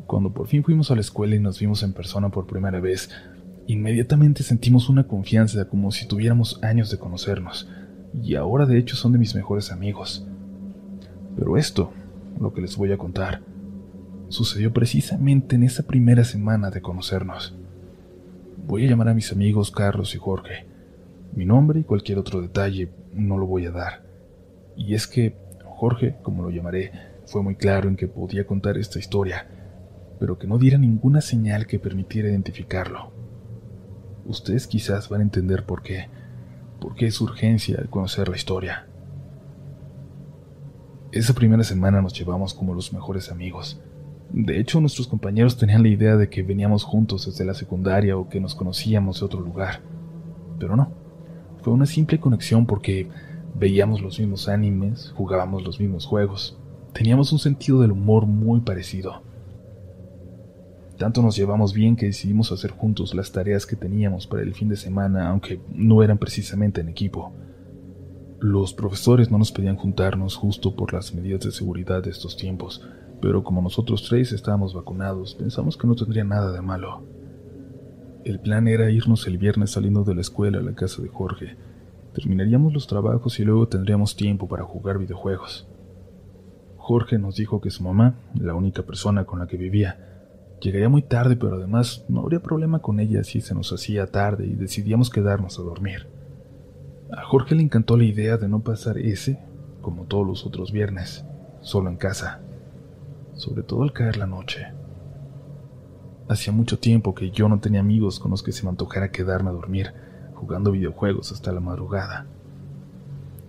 Cuando 0.10 0.34
por 0.34 0.48
fin 0.48 0.64
fuimos 0.64 0.90
a 0.90 0.96
la 0.96 1.02
escuela 1.02 1.36
y 1.36 1.40
nos 1.40 1.60
vimos 1.60 1.84
en 1.84 1.94
persona 1.94 2.30
por 2.30 2.48
primera 2.48 2.80
vez, 2.80 3.12
inmediatamente 3.68 4.42
sentimos 4.42 4.90
una 4.90 5.04
confianza 5.04 5.66
como 5.66 5.92
si 5.92 6.08
tuviéramos 6.08 6.60
años 6.64 6.90
de 6.90 6.98
conocernos, 6.98 7.70
y 8.20 8.34
ahora 8.34 8.66
de 8.66 8.80
hecho 8.80 8.96
son 8.96 9.12
de 9.12 9.20
mis 9.20 9.36
mejores 9.36 9.72
amigos. 9.72 10.26
Pero 11.36 11.58
esto, 11.58 11.94
lo 12.42 12.52
que 12.54 12.62
les 12.62 12.76
voy 12.76 12.92
a 12.92 12.98
contar, 12.98 13.44
sucedió 14.30 14.74
precisamente 14.74 15.56
en 15.56 15.62
esa 15.62 15.84
primera 15.84 16.24
semana 16.24 16.72
de 16.72 16.82
conocernos. 16.82 17.56
Voy 18.66 18.88
a 18.88 18.90
llamar 18.90 19.10
a 19.10 19.14
mis 19.14 19.32
amigos 19.32 19.70
Carlos 19.70 20.16
y 20.16 20.18
Jorge. 20.18 20.66
Mi 21.36 21.46
nombre 21.46 21.82
y 21.82 21.84
cualquier 21.84 22.18
otro 22.18 22.42
detalle 22.42 22.90
no 23.14 23.38
lo 23.38 23.46
voy 23.46 23.68
a 23.68 23.72
dar. 23.72 24.02
Y 24.76 24.96
es 24.96 25.06
que 25.06 25.36
Jorge, 25.66 26.16
como 26.24 26.42
lo 26.42 26.50
llamaré, 26.50 26.94
fue 27.28 27.44
muy 27.44 27.54
claro 27.54 27.88
en 27.88 27.96
que 27.96 28.08
podía 28.08 28.48
contar 28.48 28.76
esta 28.76 28.98
historia, 28.98 29.46
pero 30.20 30.38
que 30.38 30.48
no 30.48 30.58
diera 30.58 30.78
ninguna 30.78 31.22
señal 31.22 31.68
que 31.68 31.80
permitiera 31.80 32.30
identificarlo. 32.30 33.12
Ustedes 34.26 34.68
quizás 34.68 35.10
van 35.10 35.22
a 35.22 35.24
entender 35.24 35.66
por 35.66 35.82
qué, 35.82 36.10
por 36.80 36.96
qué 36.96 37.08
es 37.08 37.20
urgencia 37.22 37.78
al 37.80 37.90
conocer 37.90 38.30
la 38.30 38.36
historia. 38.36 38.88
Esa 41.12 41.34
primera 41.34 41.64
semana 41.64 42.02
nos 42.02 42.14
llevamos 42.14 42.54
como 42.54 42.74
los 42.74 42.94
mejores 42.94 43.32
amigos. 43.32 43.82
De 44.32 44.60
hecho, 44.60 44.80
nuestros 44.80 45.08
compañeros 45.08 45.58
tenían 45.58 45.82
la 45.82 45.90
idea 45.90 46.16
de 46.16 46.30
que 46.30 46.44
veníamos 46.44 46.84
juntos 46.84 47.26
desde 47.26 47.46
la 47.46 47.56
secundaria 47.56 48.16
o 48.16 48.30
que 48.30 48.40
nos 48.40 48.54
conocíamos 48.54 49.20
de 49.20 49.26
otro 49.26 49.40
lugar. 49.40 49.82
Pero 50.60 50.76
no, 50.76 50.92
fue 51.64 51.74
una 51.74 51.88
simple 51.88 52.20
conexión 52.20 52.68
porque 52.68 53.10
Veíamos 53.56 54.02
los 54.02 54.20
mismos 54.20 54.48
animes, 54.48 55.12
jugábamos 55.16 55.64
los 55.64 55.80
mismos 55.80 56.06
juegos, 56.06 56.58
teníamos 56.94 57.34
un 57.34 57.40
sentido 57.40 57.82
del 57.82 57.92
humor 57.92 58.26
muy 58.26 58.62
parecido. 58.62 59.22
Tanto 61.00 61.24
nos 61.24 61.36
llevamos 61.36 61.74
bien 61.74 61.96
que 61.96 62.06
decidimos 62.06 62.52
hacer 62.52 62.72
juntos 62.72 63.16
las 63.16 63.32
tareas 63.32 63.66
que 63.66 63.76
teníamos 63.76 64.28
para 64.28 64.44
el 64.44 64.54
fin 64.54 64.70
de 64.70 64.76
semana, 64.76 65.30
aunque 65.30 65.60
no 65.74 66.04
eran 66.04 66.20
precisamente 66.20 66.82
en 66.82 66.90
equipo. 66.90 67.34
Los 68.40 68.74
profesores 68.74 69.32
no 69.32 69.40
nos 69.40 69.52
pedían 69.52 69.78
juntarnos 69.78 70.36
justo 70.36 70.76
por 70.76 70.94
las 70.94 71.14
medidas 71.16 71.40
de 71.40 71.52
seguridad 71.52 72.04
de 72.04 72.12
estos 72.12 72.38
tiempos, 72.38 72.86
pero 73.22 73.44
como 73.44 73.62
nosotros 73.62 74.06
tres 74.08 74.32
estábamos 74.32 74.76
vacunados, 74.76 75.34
pensamos 75.34 75.76
que 75.76 75.88
no 75.88 75.96
tendría 75.96 76.24
nada 76.24 76.52
de 76.52 76.62
malo. 76.62 77.02
El 78.24 78.40
plan 78.40 78.68
era 78.68 78.92
irnos 78.92 79.26
el 79.26 79.40
viernes 79.40 79.72
saliendo 79.72 80.04
de 80.04 80.14
la 80.14 80.22
escuela 80.22 80.60
a 80.60 80.62
la 80.62 80.76
casa 80.76 81.02
de 81.02 81.08
Jorge, 81.08 81.58
Terminaríamos 82.14 82.74
los 82.74 82.88
trabajos 82.88 83.40
y 83.40 83.46
luego 83.46 83.68
tendríamos 83.68 84.16
tiempo 84.16 84.48
para 84.48 84.64
jugar 84.64 84.98
videojuegos. 84.98 85.68
Jorge 86.78 87.20
nos 87.20 87.36
dijo 87.36 87.62
que 87.62 87.70
su 87.70 87.84
mamá, 87.84 88.16
la 88.34 88.56
única 88.56 88.82
persona 88.84 89.26
con 89.26 89.40
la 89.40 89.48
que 89.48 89.58
vivía, 89.58 90.19
llegaría 90.62 90.90
muy 90.90 91.02
tarde, 91.02 91.36
pero 91.36 91.56
además 91.56 92.06
no 92.10 92.22
habría 92.22 92.42
problema 92.42 92.80
con 92.80 93.00
ella 93.00 93.24
si 93.24 93.42
se 93.42 93.56
nos 93.56 93.72
hacía 93.72 94.08
tarde 94.08 94.46
y 94.46 94.56
decidíamos 94.56 95.10
quedarnos 95.10 95.60
a 95.60 95.64
dormir. 95.64 96.08
A 97.12 97.24
Jorge 97.24 97.56
le 97.56 97.64
encantó 97.64 97.98
la 97.98 98.04
idea 98.04 98.38
de 98.38 98.48
no 98.48 98.60
pasar 98.60 98.98
ese, 98.98 99.40
como 99.82 100.06
todos 100.06 100.28
los 100.28 100.46
otros 100.46 100.72
viernes, 100.72 101.26
solo 101.62 101.90
en 101.90 101.98
casa, 101.98 102.42
sobre 103.34 103.64
todo 103.64 103.84
al 103.84 103.94
caer 103.94 104.18
la 104.18 104.28
noche. 104.28 104.68
Hacía 106.28 106.54
mucho 106.54 106.78
tiempo 106.78 107.16
que 107.16 107.32
yo 107.32 107.50
no 107.50 107.60
tenía 107.60 107.80
amigos 107.80 108.20
con 108.20 108.32
los 108.32 108.44
que 108.44 108.52
se 108.52 108.64
me 108.64 108.70
antojara 108.70 109.12
quedarme 109.12 109.50
a 109.50 109.54
dormir, 109.54 109.94
jugando 110.36 110.72
videojuegos 110.72 111.32
hasta 111.32 111.52
la 111.52 111.60
madrugada. 111.60 112.28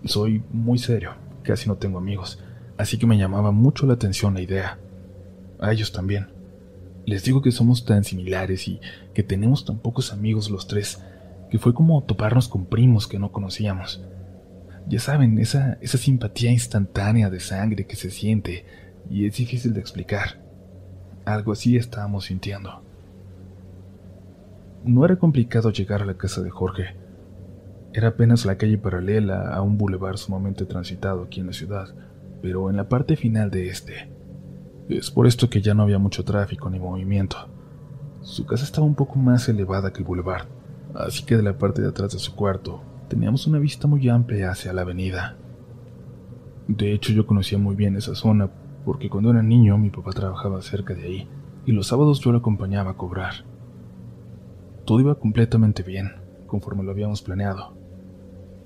Soy 0.06 0.42
muy 0.50 0.78
serio, 0.78 1.12
casi 1.42 1.68
no 1.68 1.76
tengo 1.76 1.98
amigos, 1.98 2.42
así 2.78 2.98
que 2.98 3.06
me 3.06 3.18
llamaba 3.18 3.50
mucho 3.50 3.86
la 3.86 3.94
atención 3.94 4.32
la 4.32 4.40
idea. 4.40 4.78
A 5.58 5.72
ellos 5.72 5.92
también. 5.92 6.39
Les 7.06 7.24
digo 7.24 7.42
que 7.42 7.52
somos 7.52 7.84
tan 7.84 8.04
similares 8.04 8.68
y 8.68 8.80
que 9.14 9.22
tenemos 9.22 9.64
tan 9.64 9.78
pocos 9.78 10.12
amigos 10.12 10.50
los 10.50 10.66
tres, 10.66 11.02
que 11.50 11.58
fue 11.58 11.74
como 11.74 12.02
toparnos 12.04 12.48
con 12.48 12.66
primos 12.66 13.06
que 13.06 13.18
no 13.18 13.32
conocíamos. 13.32 14.02
Ya 14.88 15.00
saben, 15.00 15.38
esa, 15.38 15.78
esa 15.80 15.98
simpatía 15.98 16.50
instantánea 16.50 17.30
de 17.30 17.40
sangre 17.40 17.86
que 17.86 17.96
se 17.96 18.10
siente 18.10 18.64
y 19.08 19.26
es 19.26 19.36
difícil 19.36 19.72
de 19.72 19.80
explicar. 19.80 20.40
Algo 21.24 21.52
así 21.52 21.76
estábamos 21.76 22.26
sintiendo. 22.26 22.82
No 24.84 25.04
era 25.04 25.16
complicado 25.16 25.70
llegar 25.70 26.02
a 26.02 26.06
la 26.06 26.16
casa 26.16 26.42
de 26.42 26.50
Jorge. 26.50 26.96
Era 27.92 28.08
apenas 28.08 28.46
la 28.46 28.56
calle 28.56 28.78
paralela 28.78 29.52
a 29.54 29.62
un 29.62 29.76
bulevar 29.76 30.16
sumamente 30.16 30.64
transitado 30.64 31.24
aquí 31.24 31.40
en 31.40 31.48
la 31.48 31.52
ciudad, 31.52 31.94
pero 32.40 32.70
en 32.70 32.76
la 32.76 32.88
parte 32.88 33.16
final 33.16 33.50
de 33.50 33.68
este. 33.68 34.08
Es 34.88 35.10
por 35.10 35.26
esto 35.26 35.48
que 35.48 35.60
ya 35.60 35.74
no 35.74 35.82
había 35.82 35.98
mucho 35.98 36.24
tráfico 36.24 36.68
ni 36.70 36.78
movimiento. 36.78 37.36
Su 38.22 38.44
casa 38.46 38.64
estaba 38.64 38.86
un 38.86 38.94
poco 38.94 39.16
más 39.16 39.48
elevada 39.48 39.92
que 39.92 40.00
el 40.00 40.04
bulevar, 40.04 40.46
así 40.94 41.24
que 41.24 41.36
de 41.36 41.42
la 41.42 41.56
parte 41.56 41.80
de 41.80 41.88
atrás 41.88 42.12
de 42.12 42.18
su 42.18 42.34
cuarto 42.34 42.82
teníamos 43.08 43.46
una 43.46 43.58
vista 43.58 43.86
muy 43.86 44.08
amplia 44.08 44.50
hacia 44.50 44.72
la 44.72 44.82
avenida. 44.82 45.36
De 46.68 46.92
hecho, 46.92 47.12
yo 47.12 47.26
conocía 47.26 47.58
muy 47.58 47.74
bien 47.74 47.96
esa 47.96 48.14
zona 48.14 48.50
porque 48.84 49.10
cuando 49.10 49.30
era 49.30 49.42
niño 49.42 49.76
mi 49.78 49.90
papá 49.90 50.12
trabajaba 50.12 50.62
cerca 50.62 50.94
de 50.94 51.04
ahí 51.04 51.28
y 51.66 51.72
los 51.72 51.88
sábados 51.88 52.20
yo 52.20 52.32
lo 52.32 52.38
acompañaba 52.38 52.92
a 52.92 52.96
cobrar. 52.96 53.44
Todo 54.84 55.00
iba 55.00 55.14
completamente 55.14 55.82
bien, 55.82 56.12
conforme 56.46 56.82
lo 56.82 56.90
habíamos 56.90 57.22
planeado. 57.22 57.74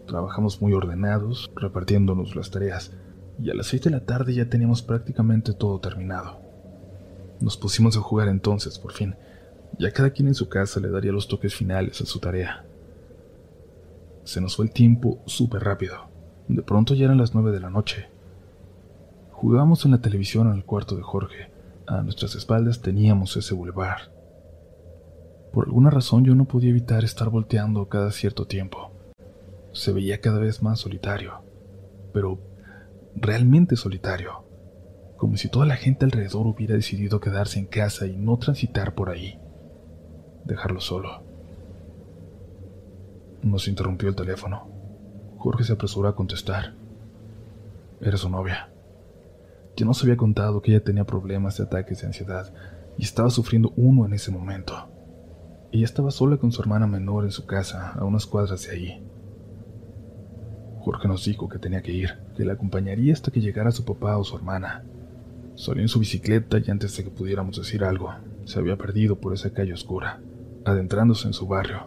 Trabajamos 0.06 0.60
muy 0.60 0.72
ordenados, 0.72 1.50
repartiéndonos 1.56 2.36
las 2.36 2.50
tareas, 2.50 2.96
y 3.42 3.50
a 3.50 3.54
las 3.54 3.66
seis 3.66 3.82
de 3.82 3.90
la 3.90 4.04
tarde 4.04 4.34
ya 4.34 4.48
teníamos 4.48 4.82
prácticamente 4.82 5.52
todo 5.52 5.80
terminado. 5.80 6.40
Nos 7.40 7.56
pusimos 7.56 7.96
a 7.96 8.00
jugar 8.00 8.28
entonces, 8.28 8.78
por 8.78 8.92
fin. 8.92 9.16
Ya 9.78 9.90
cada 9.90 10.10
quien 10.10 10.28
en 10.28 10.34
su 10.34 10.48
casa 10.48 10.80
le 10.80 10.90
daría 10.90 11.12
los 11.12 11.28
toques 11.28 11.54
finales 11.54 12.00
a 12.00 12.06
su 12.06 12.20
tarea. 12.20 12.64
Se 14.22 14.40
nos 14.40 14.56
fue 14.56 14.66
el 14.66 14.72
tiempo 14.72 15.20
súper 15.26 15.64
rápido. 15.64 16.08
De 16.48 16.62
pronto 16.62 16.94
ya 16.94 17.06
eran 17.06 17.18
las 17.18 17.34
nueve 17.34 17.50
de 17.50 17.60
la 17.60 17.70
noche. 17.70 18.08
Jugábamos 19.32 19.84
en 19.84 19.90
la 19.90 20.00
televisión 20.00 20.48
en 20.48 20.54
el 20.54 20.64
cuarto 20.64 20.96
de 20.96 21.02
Jorge. 21.02 21.50
A 21.86 22.02
nuestras 22.02 22.34
espaldas 22.34 22.80
teníamos 22.80 23.36
ese 23.36 23.52
bulevar, 23.52 24.14
por 25.54 25.66
alguna 25.66 25.88
razón 25.88 26.24
yo 26.24 26.34
no 26.34 26.46
podía 26.46 26.70
evitar 26.70 27.04
estar 27.04 27.30
volteando 27.30 27.88
cada 27.88 28.10
cierto 28.10 28.44
tiempo. 28.44 28.90
Se 29.70 29.92
veía 29.92 30.20
cada 30.20 30.40
vez 30.40 30.64
más 30.64 30.80
solitario, 30.80 31.42
pero 32.12 32.40
realmente 33.16 33.76
solitario, 33.76 34.44
como 35.16 35.36
si 35.36 35.48
toda 35.48 35.66
la 35.66 35.76
gente 35.76 36.04
alrededor 36.04 36.46
hubiera 36.46 36.74
decidido 36.74 37.20
quedarse 37.20 37.58
en 37.58 37.66
casa 37.66 38.06
y 38.06 38.16
no 38.16 38.36
transitar 38.38 38.94
por 38.94 39.10
ahí, 39.10 39.38
dejarlo 40.44 40.80
solo. 40.80 41.22
Nos 43.42 43.68
interrumpió 43.68 44.08
el 44.08 44.16
teléfono. 44.16 44.68
Jorge 45.38 45.64
se 45.64 45.74
apresuró 45.74 46.08
a 46.08 46.16
contestar. 46.16 46.74
Era 48.00 48.16
su 48.16 48.30
novia. 48.30 48.70
Ya 49.76 49.84
nos 49.84 50.02
había 50.02 50.16
contado 50.16 50.62
que 50.62 50.70
ella 50.70 50.84
tenía 50.84 51.04
problemas 51.04 51.58
de 51.58 51.64
ataques 51.64 52.00
de 52.00 52.06
ansiedad 52.06 52.52
y 52.96 53.02
estaba 53.02 53.30
sufriendo 53.30 53.72
uno 53.76 54.06
en 54.06 54.14
ese 54.14 54.30
momento. 54.30 54.88
Ella 55.72 55.84
estaba 55.84 56.10
sola 56.10 56.36
con 56.36 56.52
su 56.52 56.62
hermana 56.62 56.86
menor 56.86 57.24
en 57.24 57.32
su 57.32 57.46
casa, 57.46 57.92
a 57.92 58.04
unas 58.04 58.26
cuadras 58.26 58.66
de 58.66 58.72
allí. 58.72 59.02
Jorge 60.84 61.08
nos 61.08 61.24
dijo 61.24 61.48
que 61.48 61.58
tenía 61.58 61.80
que 61.80 61.92
ir, 61.92 62.18
que 62.36 62.44
la 62.44 62.52
acompañaría 62.52 63.14
hasta 63.14 63.30
que 63.30 63.40
llegara 63.40 63.70
su 63.70 63.86
papá 63.86 64.18
o 64.18 64.24
su 64.24 64.36
hermana. 64.36 64.84
Salió 65.54 65.80
en 65.80 65.88
su 65.88 65.98
bicicleta 65.98 66.58
y 66.58 66.70
antes 66.70 66.94
de 66.94 67.04
que 67.04 67.10
pudiéramos 67.10 67.56
decir 67.56 67.84
algo, 67.84 68.12
se 68.44 68.58
había 68.58 68.76
perdido 68.76 69.16
por 69.16 69.32
esa 69.32 69.50
calle 69.50 69.72
oscura, 69.72 70.20
adentrándose 70.66 71.26
en 71.26 71.32
su 71.32 71.46
barrio. 71.46 71.86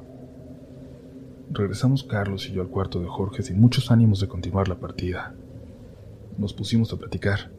Regresamos 1.52 2.04
Carlos 2.04 2.50
y 2.50 2.54
yo 2.54 2.64
al 2.64 2.70
cuarto 2.70 3.00
de 3.00 3.08
Jorge 3.08 3.44
sin 3.44 3.62
muchos 3.62 3.92
ánimos 3.92 4.20
de 4.20 4.28
continuar 4.28 4.68
la 4.68 4.80
partida. 4.80 5.36
Nos 6.40 6.54
pusimos 6.54 6.92
a 6.92 6.98
platicar. 6.98 7.52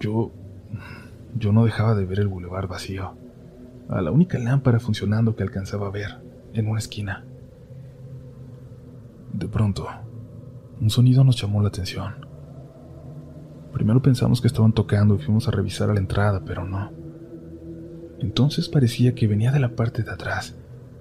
Yo... 0.00 0.32
yo 1.38 1.52
no 1.52 1.66
dejaba 1.66 1.94
de 1.94 2.06
ver 2.06 2.20
el 2.20 2.28
bulevar 2.28 2.66
vacío 2.66 3.14
a 3.90 4.00
la 4.00 4.10
única 4.10 4.38
lámpara 4.38 4.80
funcionando 4.80 5.36
que 5.36 5.42
alcanzaba 5.42 5.88
a 5.88 5.90
ver, 5.90 6.16
en 6.54 6.66
una 6.66 6.78
esquina. 6.78 7.24
De 9.34 9.48
pronto, 9.48 9.88
un 10.80 10.90
sonido 10.90 11.24
nos 11.24 11.42
llamó 11.42 11.60
la 11.60 11.66
atención. 11.66 12.14
Primero 13.72 14.00
pensamos 14.00 14.40
que 14.40 14.46
estaban 14.46 14.72
tocando 14.72 15.16
y 15.16 15.18
fuimos 15.18 15.48
a 15.48 15.50
revisar 15.50 15.90
a 15.90 15.92
la 15.92 15.98
entrada, 15.98 16.44
pero 16.46 16.64
no. 16.64 16.92
Entonces 18.20 18.68
parecía 18.68 19.16
que 19.16 19.26
venía 19.26 19.50
de 19.50 19.58
la 19.58 19.74
parte 19.74 20.04
de 20.04 20.12
atrás, 20.12 20.54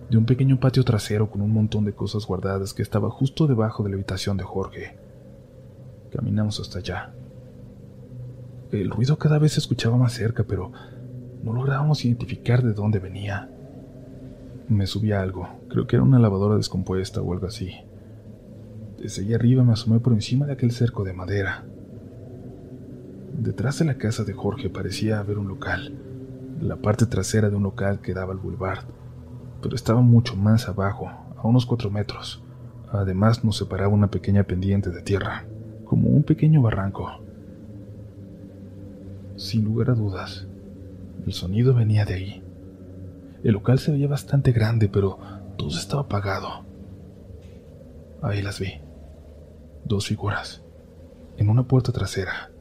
de 0.09 0.17
un 0.17 0.25
pequeño 0.25 0.59
patio 0.59 0.83
trasero 0.83 1.29
con 1.29 1.41
un 1.41 1.51
montón 1.51 1.85
de 1.85 1.93
cosas 1.93 2.25
guardadas 2.25 2.73
que 2.73 2.81
estaba 2.81 3.11
justo 3.11 3.45
debajo 3.45 3.83
de 3.83 3.91
la 3.91 3.97
habitación 3.97 4.35
de 4.35 4.43
Jorge. 4.43 4.97
Caminamos 6.11 6.59
hasta 6.59 6.79
allá. 6.79 7.13
El 8.71 8.89
ruido 8.89 9.19
cada 9.19 9.37
vez 9.37 9.51
se 9.51 9.59
escuchaba 9.59 9.95
más 9.95 10.13
cerca, 10.13 10.43
pero 10.43 10.71
no 11.43 11.53
lográbamos 11.53 12.03
identificar 12.03 12.63
de 12.63 12.73
dónde 12.73 12.97
venía. 12.97 13.51
Me 14.69 14.87
subí 14.87 15.11
a 15.11 15.21
algo, 15.21 15.47
creo 15.69 15.85
que 15.85 15.97
era 15.97 16.03
una 16.03 16.17
lavadora 16.17 16.55
descompuesta 16.55 17.21
o 17.21 17.31
algo 17.31 17.45
así. 17.45 17.75
Desde 19.03 19.21
allá 19.21 19.35
arriba 19.35 19.65
me 19.65 19.73
asomé 19.73 19.99
por 19.99 20.13
encima 20.13 20.45
de 20.45 20.53
aquel 20.53 20.71
cerco 20.71 21.03
de 21.03 21.11
madera. 21.11 21.65
Detrás 23.37 23.79
de 23.79 23.83
la 23.83 23.97
casa 23.97 24.23
de 24.23 24.31
Jorge 24.31 24.69
parecía 24.69 25.19
haber 25.19 25.39
un 25.39 25.49
local, 25.49 25.93
la 26.61 26.77
parte 26.77 27.05
trasera 27.05 27.49
de 27.49 27.57
un 27.57 27.63
local 27.63 27.99
que 27.99 28.13
daba 28.13 28.31
al 28.31 28.39
boulevard, 28.39 28.85
pero 29.61 29.75
estaba 29.75 29.99
mucho 29.99 30.37
más 30.37 30.69
abajo, 30.69 31.11
a 31.35 31.45
unos 31.45 31.65
cuatro 31.65 31.91
metros. 31.91 32.41
Además 32.93 33.43
nos 33.43 33.57
separaba 33.57 33.93
una 33.93 34.09
pequeña 34.09 34.45
pendiente 34.45 34.89
de 34.89 35.01
tierra, 35.01 35.43
como 35.83 36.07
un 36.07 36.23
pequeño 36.23 36.61
barranco. 36.61 37.11
Sin 39.35 39.65
lugar 39.65 39.89
a 39.89 39.95
dudas, 39.95 40.47
el 41.25 41.33
sonido 41.33 41.73
venía 41.73 42.05
de 42.05 42.13
ahí. 42.13 42.43
El 43.43 43.51
local 43.51 43.79
se 43.79 43.91
veía 43.91 44.07
bastante 44.07 44.53
grande, 44.53 44.87
pero 44.87 45.19
todo 45.57 45.77
estaba 45.77 46.03
apagado. 46.03 46.63
Ahí 48.21 48.41
las 48.41 48.61
vi. 48.61 48.79
Dos 49.85 50.07
figuras. 50.07 50.61
En 51.37 51.49
una 51.49 51.63
puerta 51.63 51.91
trasera. 51.91 52.51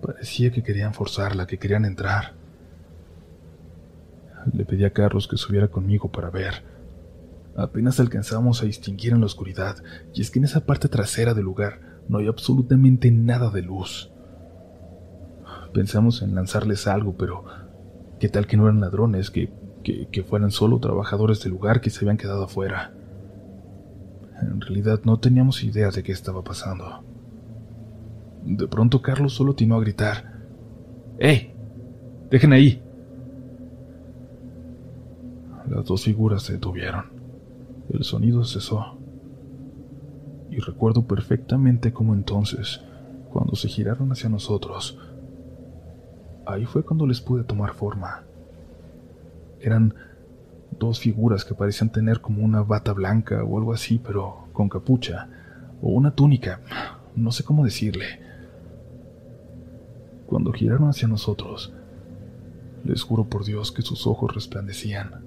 Parecía 0.00 0.50
que 0.50 0.62
querían 0.62 0.94
forzarla, 0.94 1.46
que 1.46 1.58
querían 1.58 1.84
entrar. 1.84 2.34
Le 4.52 4.64
pedí 4.64 4.84
a 4.84 4.92
Carlos 4.92 5.28
que 5.28 5.36
subiera 5.36 5.68
conmigo 5.68 6.10
para 6.10 6.30
ver. 6.30 6.64
Apenas 7.56 8.00
alcanzábamos 8.00 8.62
a 8.62 8.66
distinguir 8.66 9.12
en 9.12 9.20
la 9.20 9.26
oscuridad, 9.26 9.76
y 10.14 10.22
es 10.22 10.30
que 10.30 10.38
en 10.38 10.46
esa 10.46 10.64
parte 10.64 10.88
trasera 10.88 11.34
del 11.34 11.44
lugar 11.44 11.80
no 12.08 12.18
hay 12.18 12.26
absolutamente 12.26 13.10
nada 13.10 13.50
de 13.50 13.62
luz. 13.62 14.10
Pensamos 15.74 16.22
en 16.22 16.34
lanzarles 16.34 16.86
algo, 16.86 17.16
pero 17.16 17.44
¿qué 18.20 18.28
tal 18.28 18.46
que 18.46 18.56
no 18.56 18.64
eran 18.64 18.80
ladrones, 18.80 19.30
que, 19.30 19.52
que, 19.82 20.22
fueran 20.22 20.50
solo 20.50 20.78
trabajadores 20.78 21.42
del 21.42 21.52
lugar 21.52 21.80
que 21.80 21.90
se 21.90 22.00
habían 22.00 22.16
quedado 22.16 22.44
afuera? 22.44 22.92
En 24.42 24.60
realidad 24.60 25.00
no 25.04 25.18
teníamos 25.18 25.62
idea 25.64 25.90
de 25.90 26.02
qué 26.02 26.12
estaba 26.12 26.42
pasando. 26.42 27.02
De 28.44 28.66
pronto 28.68 29.00
Carlos 29.00 29.34
solo 29.34 29.52
atinó 29.52 29.76
a 29.76 29.80
gritar: 29.80 30.40
¡Eh! 31.18 31.54
¡Dejen 32.30 32.52
ahí! 32.52 32.82
Las 35.68 35.84
dos 35.86 36.04
figuras 36.04 36.42
se 36.42 36.54
detuvieron. 36.54 37.06
El 37.88 38.04
sonido 38.04 38.44
cesó. 38.44 38.98
Y 40.50 40.58
recuerdo 40.58 41.06
perfectamente 41.06 41.92
cómo 41.92 42.14
entonces, 42.14 42.80
cuando 43.32 43.54
se 43.54 43.68
giraron 43.68 44.12
hacia 44.12 44.28
nosotros, 44.28 44.98
Ahí 46.44 46.64
fue 46.66 46.82
cuando 46.82 47.06
les 47.06 47.20
pude 47.20 47.44
tomar 47.44 47.74
forma. 47.74 48.24
Eran 49.60 49.94
dos 50.86 50.98
figuras 50.98 51.44
que 51.44 51.54
parecían 51.54 51.90
tener 51.90 52.20
como 52.20 52.44
una 52.44 52.62
bata 52.62 52.92
blanca 52.92 53.42
o 53.44 53.58
algo 53.58 53.72
así, 53.72 54.00
pero 54.04 54.48
con 54.52 54.68
capucha, 54.68 55.28
o 55.80 55.90
una 55.90 56.10
túnica, 56.10 56.60
no 57.14 57.30
sé 57.30 57.44
cómo 57.44 57.64
decirle. 57.64 58.20
Cuando 60.26 60.52
giraron 60.52 60.88
hacia 60.88 61.08
nosotros, 61.08 61.72
les 62.84 63.02
juro 63.02 63.28
por 63.28 63.44
Dios 63.44 63.70
que 63.70 63.82
sus 63.82 64.06
ojos 64.06 64.34
resplandecían. 64.34 65.24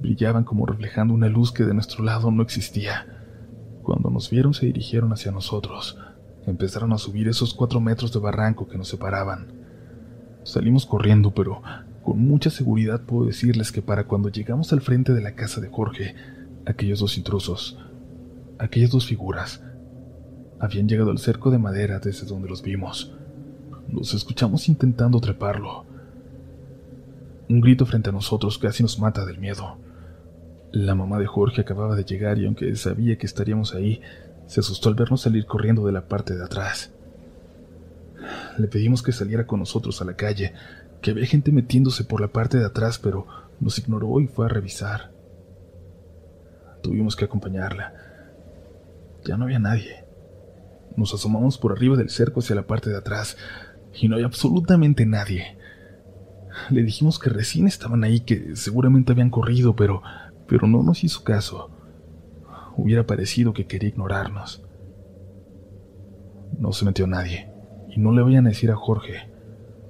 Brillaban 0.00 0.44
como 0.44 0.64
reflejando 0.64 1.12
una 1.12 1.28
luz 1.28 1.52
que 1.52 1.64
de 1.64 1.74
nuestro 1.74 2.02
lado 2.02 2.30
no 2.30 2.42
existía. 2.42 3.06
Cuando 3.82 4.10
nos 4.10 4.30
vieron 4.30 4.54
se 4.54 4.66
dirigieron 4.66 5.12
hacia 5.12 5.32
nosotros. 5.32 5.98
Empezaron 6.46 6.92
a 6.92 6.98
subir 6.98 7.28
esos 7.28 7.52
cuatro 7.52 7.80
metros 7.80 8.12
de 8.12 8.20
barranco 8.20 8.68
que 8.68 8.78
nos 8.78 8.88
separaban. 8.88 9.48
Salimos 10.44 10.86
corriendo, 10.86 11.34
pero 11.34 11.60
con 12.06 12.20
mucha 12.20 12.50
seguridad 12.50 13.00
puedo 13.00 13.26
decirles 13.26 13.72
que 13.72 13.82
para 13.82 14.04
cuando 14.04 14.28
llegamos 14.28 14.72
al 14.72 14.80
frente 14.80 15.12
de 15.12 15.20
la 15.20 15.34
casa 15.34 15.60
de 15.60 15.66
Jorge, 15.66 16.14
aquellos 16.64 17.00
dos 17.00 17.18
intrusos, 17.18 17.76
aquellas 18.60 18.92
dos 18.92 19.06
figuras, 19.06 19.60
habían 20.60 20.88
llegado 20.88 21.10
al 21.10 21.18
cerco 21.18 21.50
de 21.50 21.58
madera 21.58 21.98
desde 21.98 22.24
donde 22.24 22.48
los 22.48 22.62
vimos. 22.62 23.12
Los 23.92 24.14
escuchamos 24.14 24.68
intentando 24.68 25.18
treparlo. 25.20 25.84
Un 27.48 27.60
grito 27.60 27.84
frente 27.86 28.10
a 28.10 28.12
nosotros 28.12 28.56
casi 28.56 28.84
nos 28.84 29.00
mata 29.00 29.26
del 29.26 29.40
miedo. 29.40 29.76
La 30.70 30.94
mamá 30.94 31.18
de 31.18 31.26
Jorge 31.26 31.62
acababa 31.62 31.96
de 31.96 32.04
llegar 32.04 32.38
y 32.38 32.46
aunque 32.46 32.76
sabía 32.76 33.18
que 33.18 33.26
estaríamos 33.26 33.74
ahí, 33.74 34.00
se 34.46 34.60
asustó 34.60 34.90
al 34.90 34.94
vernos 34.94 35.22
salir 35.22 35.44
corriendo 35.44 35.84
de 35.84 35.90
la 35.90 36.06
parte 36.06 36.36
de 36.36 36.44
atrás. 36.44 36.92
Le 38.58 38.68
pedimos 38.68 39.02
que 39.02 39.10
saliera 39.10 39.44
con 39.44 39.58
nosotros 39.58 40.00
a 40.00 40.04
la 40.04 40.14
calle, 40.14 40.52
que 41.00 41.10
había 41.10 41.26
gente 41.26 41.52
metiéndose 41.52 42.04
por 42.04 42.20
la 42.20 42.28
parte 42.28 42.58
de 42.58 42.66
atrás, 42.66 42.98
pero 42.98 43.26
nos 43.60 43.78
ignoró 43.78 44.20
y 44.20 44.26
fue 44.26 44.46
a 44.46 44.48
revisar. 44.48 45.12
Tuvimos 46.82 47.16
que 47.16 47.24
acompañarla. 47.24 47.94
Ya 49.24 49.36
no 49.36 49.44
había 49.44 49.58
nadie. 49.58 50.04
Nos 50.96 51.12
asomamos 51.12 51.58
por 51.58 51.72
arriba 51.72 51.96
del 51.96 52.10
cerco 52.10 52.40
hacia 52.40 52.56
la 52.56 52.66
parte 52.66 52.90
de 52.90 52.96
atrás 52.96 53.36
y 54.00 54.08
no 54.08 54.16
hay 54.16 54.22
absolutamente 54.22 55.04
nadie. 55.06 55.58
Le 56.70 56.82
dijimos 56.82 57.18
que 57.18 57.30
recién 57.30 57.66
estaban 57.66 58.02
ahí, 58.04 58.20
que 58.20 58.56
seguramente 58.56 59.12
habían 59.12 59.30
corrido, 59.30 59.76
pero, 59.76 60.02
pero 60.46 60.66
no 60.66 60.82
nos 60.82 61.04
hizo 61.04 61.22
caso. 61.22 61.70
Hubiera 62.76 63.06
parecido 63.06 63.52
que 63.52 63.66
quería 63.66 63.88
ignorarnos. 63.88 64.62
No 66.58 66.72
se 66.72 66.84
metió 66.84 67.06
nadie. 67.06 67.50
Y 67.88 68.00
no 68.00 68.12
le 68.12 68.22
vayan 68.22 68.46
a 68.46 68.50
decir 68.50 68.70
a 68.70 68.76
Jorge, 68.76 69.28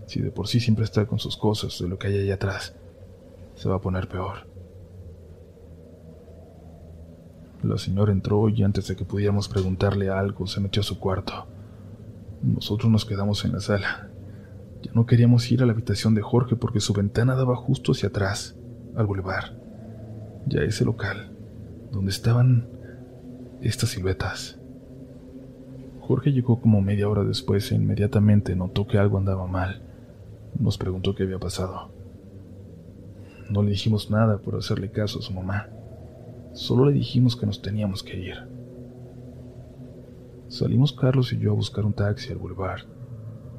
si 0.07 0.21
de 0.21 0.31
por 0.31 0.49
sí 0.49 0.61
siempre 0.61 0.85
está 0.85 1.07
con 1.07 1.19
sus 1.19 1.37
cosas 1.37 1.79
de 1.81 1.89
lo 1.89 1.99
que 1.99 2.09
hay 2.09 2.19
allá 2.19 2.35
atrás, 2.35 2.75
se 3.55 3.69
va 3.69 3.77
a 3.77 3.81
poner 3.81 4.09
peor. 4.09 4.47
La 7.63 7.79
señora 7.79 8.13
entró 8.13 8.49
y 8.49 8.63
antes 8.63 8.87
de 8.87 8.97
que 8.97 9.05
pudiéramos 9.05 9.49
preguntarle 9.49 10.11
algo 10.11 10.47
se 10.47 10.61
metió 10.61 10.81
a 10.81 10.85
su 10.85 11.01
cuarto. 11.01 11.47
Nosotros 12.43 12.91
nos 12.91 13.05
quedamos 13.05 13.45
en 13.45 13.53
la 13.53 13.61
sala. 13.61 14.11
Ya 14.83 14.93
no 14.93 15.07
queríamos 15.07 15.51
ir 15.51 15.63
a 15.63 15.67
la 15.67 15.73
habitación 15.73 16.15
de 16.15 16.23
Jorge 16.23 16.55
porque 16.55 16.81
su 16.81 16.93
ventana 16.93 17.35
daba 17.35 17.57
justo 17.57 17.93
hacia 17.93 18.11
atrás, 18.11 18.57
al 18.95 19.07
bulevar, 19.07 19.57
ya 20.47 20.61
ese 20.61 20.85
local, 20.85 21.33
donde 21.91 22.11
estaban 22.11 22.69
estas 23.63 23.91
siluetas. 23.91 24.59
Jorge 26.01 26.31
llegó 26.31 26.61
como 26.61 26.81
media 26.83 27.09
hora 27.09 27.25
después 27.25 27.73
e 27.73 27.75
inmediatamente 27.75 28.55
notó 28.55 28.87
que 28.87 28.99
algo 28.99 29.19
andaba 29.19 29.47
mal. 29.49 29.86
Nos 30.59 30.79
preguntó 30.79 31.15
qué 31.15 31.25
había 31.25 31.39
pasado. 31.39 31.91
No 33.51 33.63
le 33.63 33.71
dijimos 33.71 34.11
nada 34.11 34.39
por 34.39 34.57
hacerle 34.57 34.91
caso 34.91 35.19
a 35.19 35.23
su 35.23 35.33
mamá. 35.33 35.69
Solo 36.53 36.87
le 36.87 36.93
dijimos 36.93 37.37
que 37.37 37.47
nos 37.47 37.61
teníamos 37.61 38.03
que 38.03 38.19
ir. 38.19 38.37
Salimos 40.49 40.93
Carlos 40.93 41.33
y 41.33 41.39
yo 41.39 41.53
a 41.53 41.55
buscar 41.55 41.85
un 41.85 41.93
taxi 41.93 42.33
al 42.33 42.39
boulevard. 42.39 42.83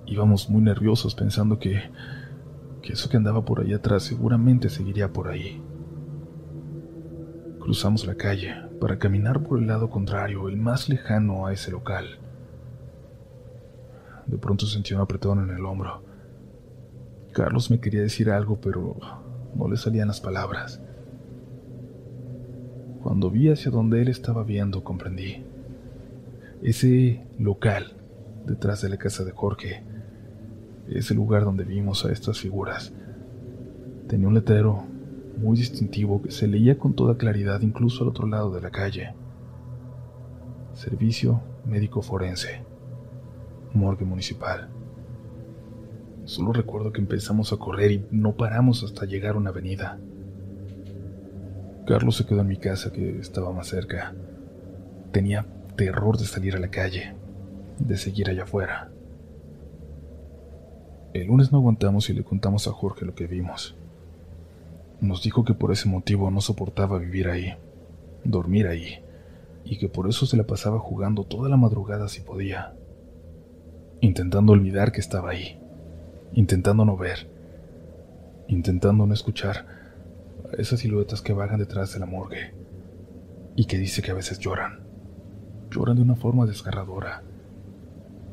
Íbamos 0.06 0.50
muy 0.50 0.62
nerviosos 0.62 1.14
pensando 1.14 1.60
que, 1.60 1.82
que 2.82 2.94
eso 2.94 3.10
que 3.10 3.18
andaba 3.18 3.46
por 3.46 3.60
ahí 3.60 3.74
atrás 3.74 4.04
seguramente 4.04 4.70
seguiría 4.70 5.12
por 5.12 5.28
ahí. 5.28 5.62
Cruzamos 7.60 8.06
la 8.06 8.16
calle 8.16 8.56
para 8.80 8.98
caminar 8.98 9.44
por 9.44 9.60
el 9.60 9.68
lado 9.68 9.90
contrario, 9.90 10.48
el 10.48 10.58
más 10.58 10.88
lejano 10.90 11.46
a 11.46 11.54
ese 11.54 11.72
local. 11.72 12.06
De 14.26 14.38
pronto 14.38 14.66
sentí 14.66 14.94
un 14.94 15.02
apretón 15.02 15.44
en 15.44 15.56
el 15.56 15.66
hombro. 15.66 16.07
Carlos 17.38 17.70
me 17.70 17.80
quería 17.80 18.02
decir 18.02 18.32
algo, 18.32 18.60
pero 18.60 18.98
no 19.54 19.68
le 19.68 19.78
salían 19.78 20.08
las 20.08 20.20
palabras. 20.20 20.82
Cuando 23.04 23.30
vi 23.30 23.50
hacia 23.50 23.70
donde 23.70 24.02
él 24.02 24.08
estaba 24.08 24.44
viendo, 24.44 24.84
comprendí. 24.84 25.46
Ese 26.64 27.28
local, 27.38 27.94
detrás 28.48 28.82
de 28.82 28.90
la 28.90 28.98
casa 28.98 29.24
de 29.24 29.34
Jorge, 29.34 29.84
ese 30.90 31.14
lugar 31.14 31.44
donde 31.44 31.64
vimos 31.64 32.06
a 32.06 32.12
estas 32.12 32.40
figuras, 32.40 32.92
tenía 34.08 34.28
un 34.28 34.34
letrero 34.34 34.86
muy 35.38 35.58
distintivo 35.58 36.24
que 36.24 36.32
se 36.32 36.48
leía 36.48 36.80
con 36.80 36.96
toda 36.96 37.18
claridad 37.18 37.62
incluso 37.62 38.02
al 38.02 38.10
otro 38.10 38.26
lado 38.26 38.50
de 38.50 38.62
la 38.62 38.72
calle. 38.72 39.14
Servicio 40.74 41.40
médico 41.68 42.02
forense 42.02 42.64
morgue 43.76 44.06
municipal. 44.06 44.70
Solo 46.28 46.52
recuerdo 46.52 46.92
que 46.92 47.00
empezamos 47.00 47.54
a 47.54 47.56
correr 47.58 47.90
y 47.90 48.06
no 48.12 48.36
paramos 48.36 48.84
hasta 48.84 49.06
llegar 49.06 49.36
a 49.36 49.38
una 49.38 49.52
avenida. 49.52 49.98
Carlos 51.86 52.18
se 52.18 52.26
quedó 52.26 52.42
en 52.42 52.50
mi 52.50 52.58
casa 52.58 52.92
que 52.92 53.18
estaba 53.18 53.54
más 53.54 53.68
cerca. 53.68 54.14
Tenía 55.14 55.46
terror 55.78 56.18
de 56.18 56.26
salir 56.26 56.58
a 56.58 56.60
la 56.60 56.68
calle, 56.68 57.16
de 57.80 57.96
seguir 57.96 58.30
allá 58.30 58.44
afuera. 58.44 58.92
El 61.14 61.28
lunes 61.28 61.54
no 61.54 61.60
aguantamos 61.60 62.10
y 62.10 62.14
le 62.14 62.26
contamos 62.26 62.68
a 62.68 62.74
Jorge 62.74 63.06
lo 63.06 63.16
que 63.16 63.26
vimos. 63.26 63.78
Nos 65.00 65.24
dijo 65.24 65.46
que 65.46 65.54
por 65.54 65.72
ese 65.72 65.88
motivo 65.88 66.30
no 66.30 66.42
soportaba 66.42 67.00
vivir 67.00 67.30
ahí, 67.30 67.54
dormir 68.26 68.68
ahí, 68.68 69.00
y 69.64 69.78
que 69.78 69.88
por 69.88 70.10
eso 70.10 70.26
se 70.26 70.36
la 70.36 70.46
pasaba 70.46 70.78
jugando 70.78 71.24
toda 71.24 71.48
la 71.48 71.56
madrugada 71.56 72.10
si 72.10 72.20
podía. 72.20 72.74
intentando 74.02 74.52
olvidar 74.52 74.92
que 74.92 75.00
estaba 75.00 75.32
ahí, 75.32 75.60
intentando 76.34 76.86
no 76.86 76.98
ver, 76.98 77.30
intentando 78.48 79.06
no 79.06 79.14
escuchar 79.14 79.66
a 80.52 80.62
esas 80.62 80.80
siluetas 80.80 81.22
que 81.22 81.34
vagan 81.34 81.60
detrás 81.60 81.94
de 81.94 82.00
la 82.00 82.06
morgue 82.06 82.54
y 83.56 83.66
que 83.66 83.78
dice 83.78 84.02
que 84.02 84.12
a 84.12 84.16
veces 84.16 84.40
lloran, 84.40 84.82
lloran 85.72 85.96
de 85.96 86.04
una 86.04 86.16
forma 86.16 86.46
desgarradora 86.46 87.24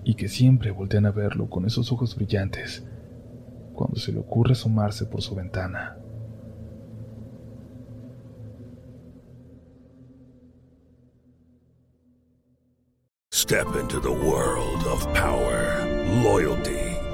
y 0.04 0.14
que 0.14 0.28
siempre 0.28 0.70
voltean 0.70 1.06
a 1.06 1.10
verlo 1.10 1.48
con 1.48 1.64
esos 1.64 1.90
ojos 1.90 2.14
brillantes 2.14 2.84
cuando 3.74 3.96
se 3.96 4.12
le 4.12 4.20
ocurre 4.20 4.52
asomarse 4.52 5.06
por 5.06 5.22
su 5.22 5.34
ventana. 5.34 5.96
Step 13.32 13.66
into 13.76 14.00
the 14.00 14.10
world 14.10 14.86
of 14.86 15.04
power, 15.12 15.84
loyalty, 16.22 16.83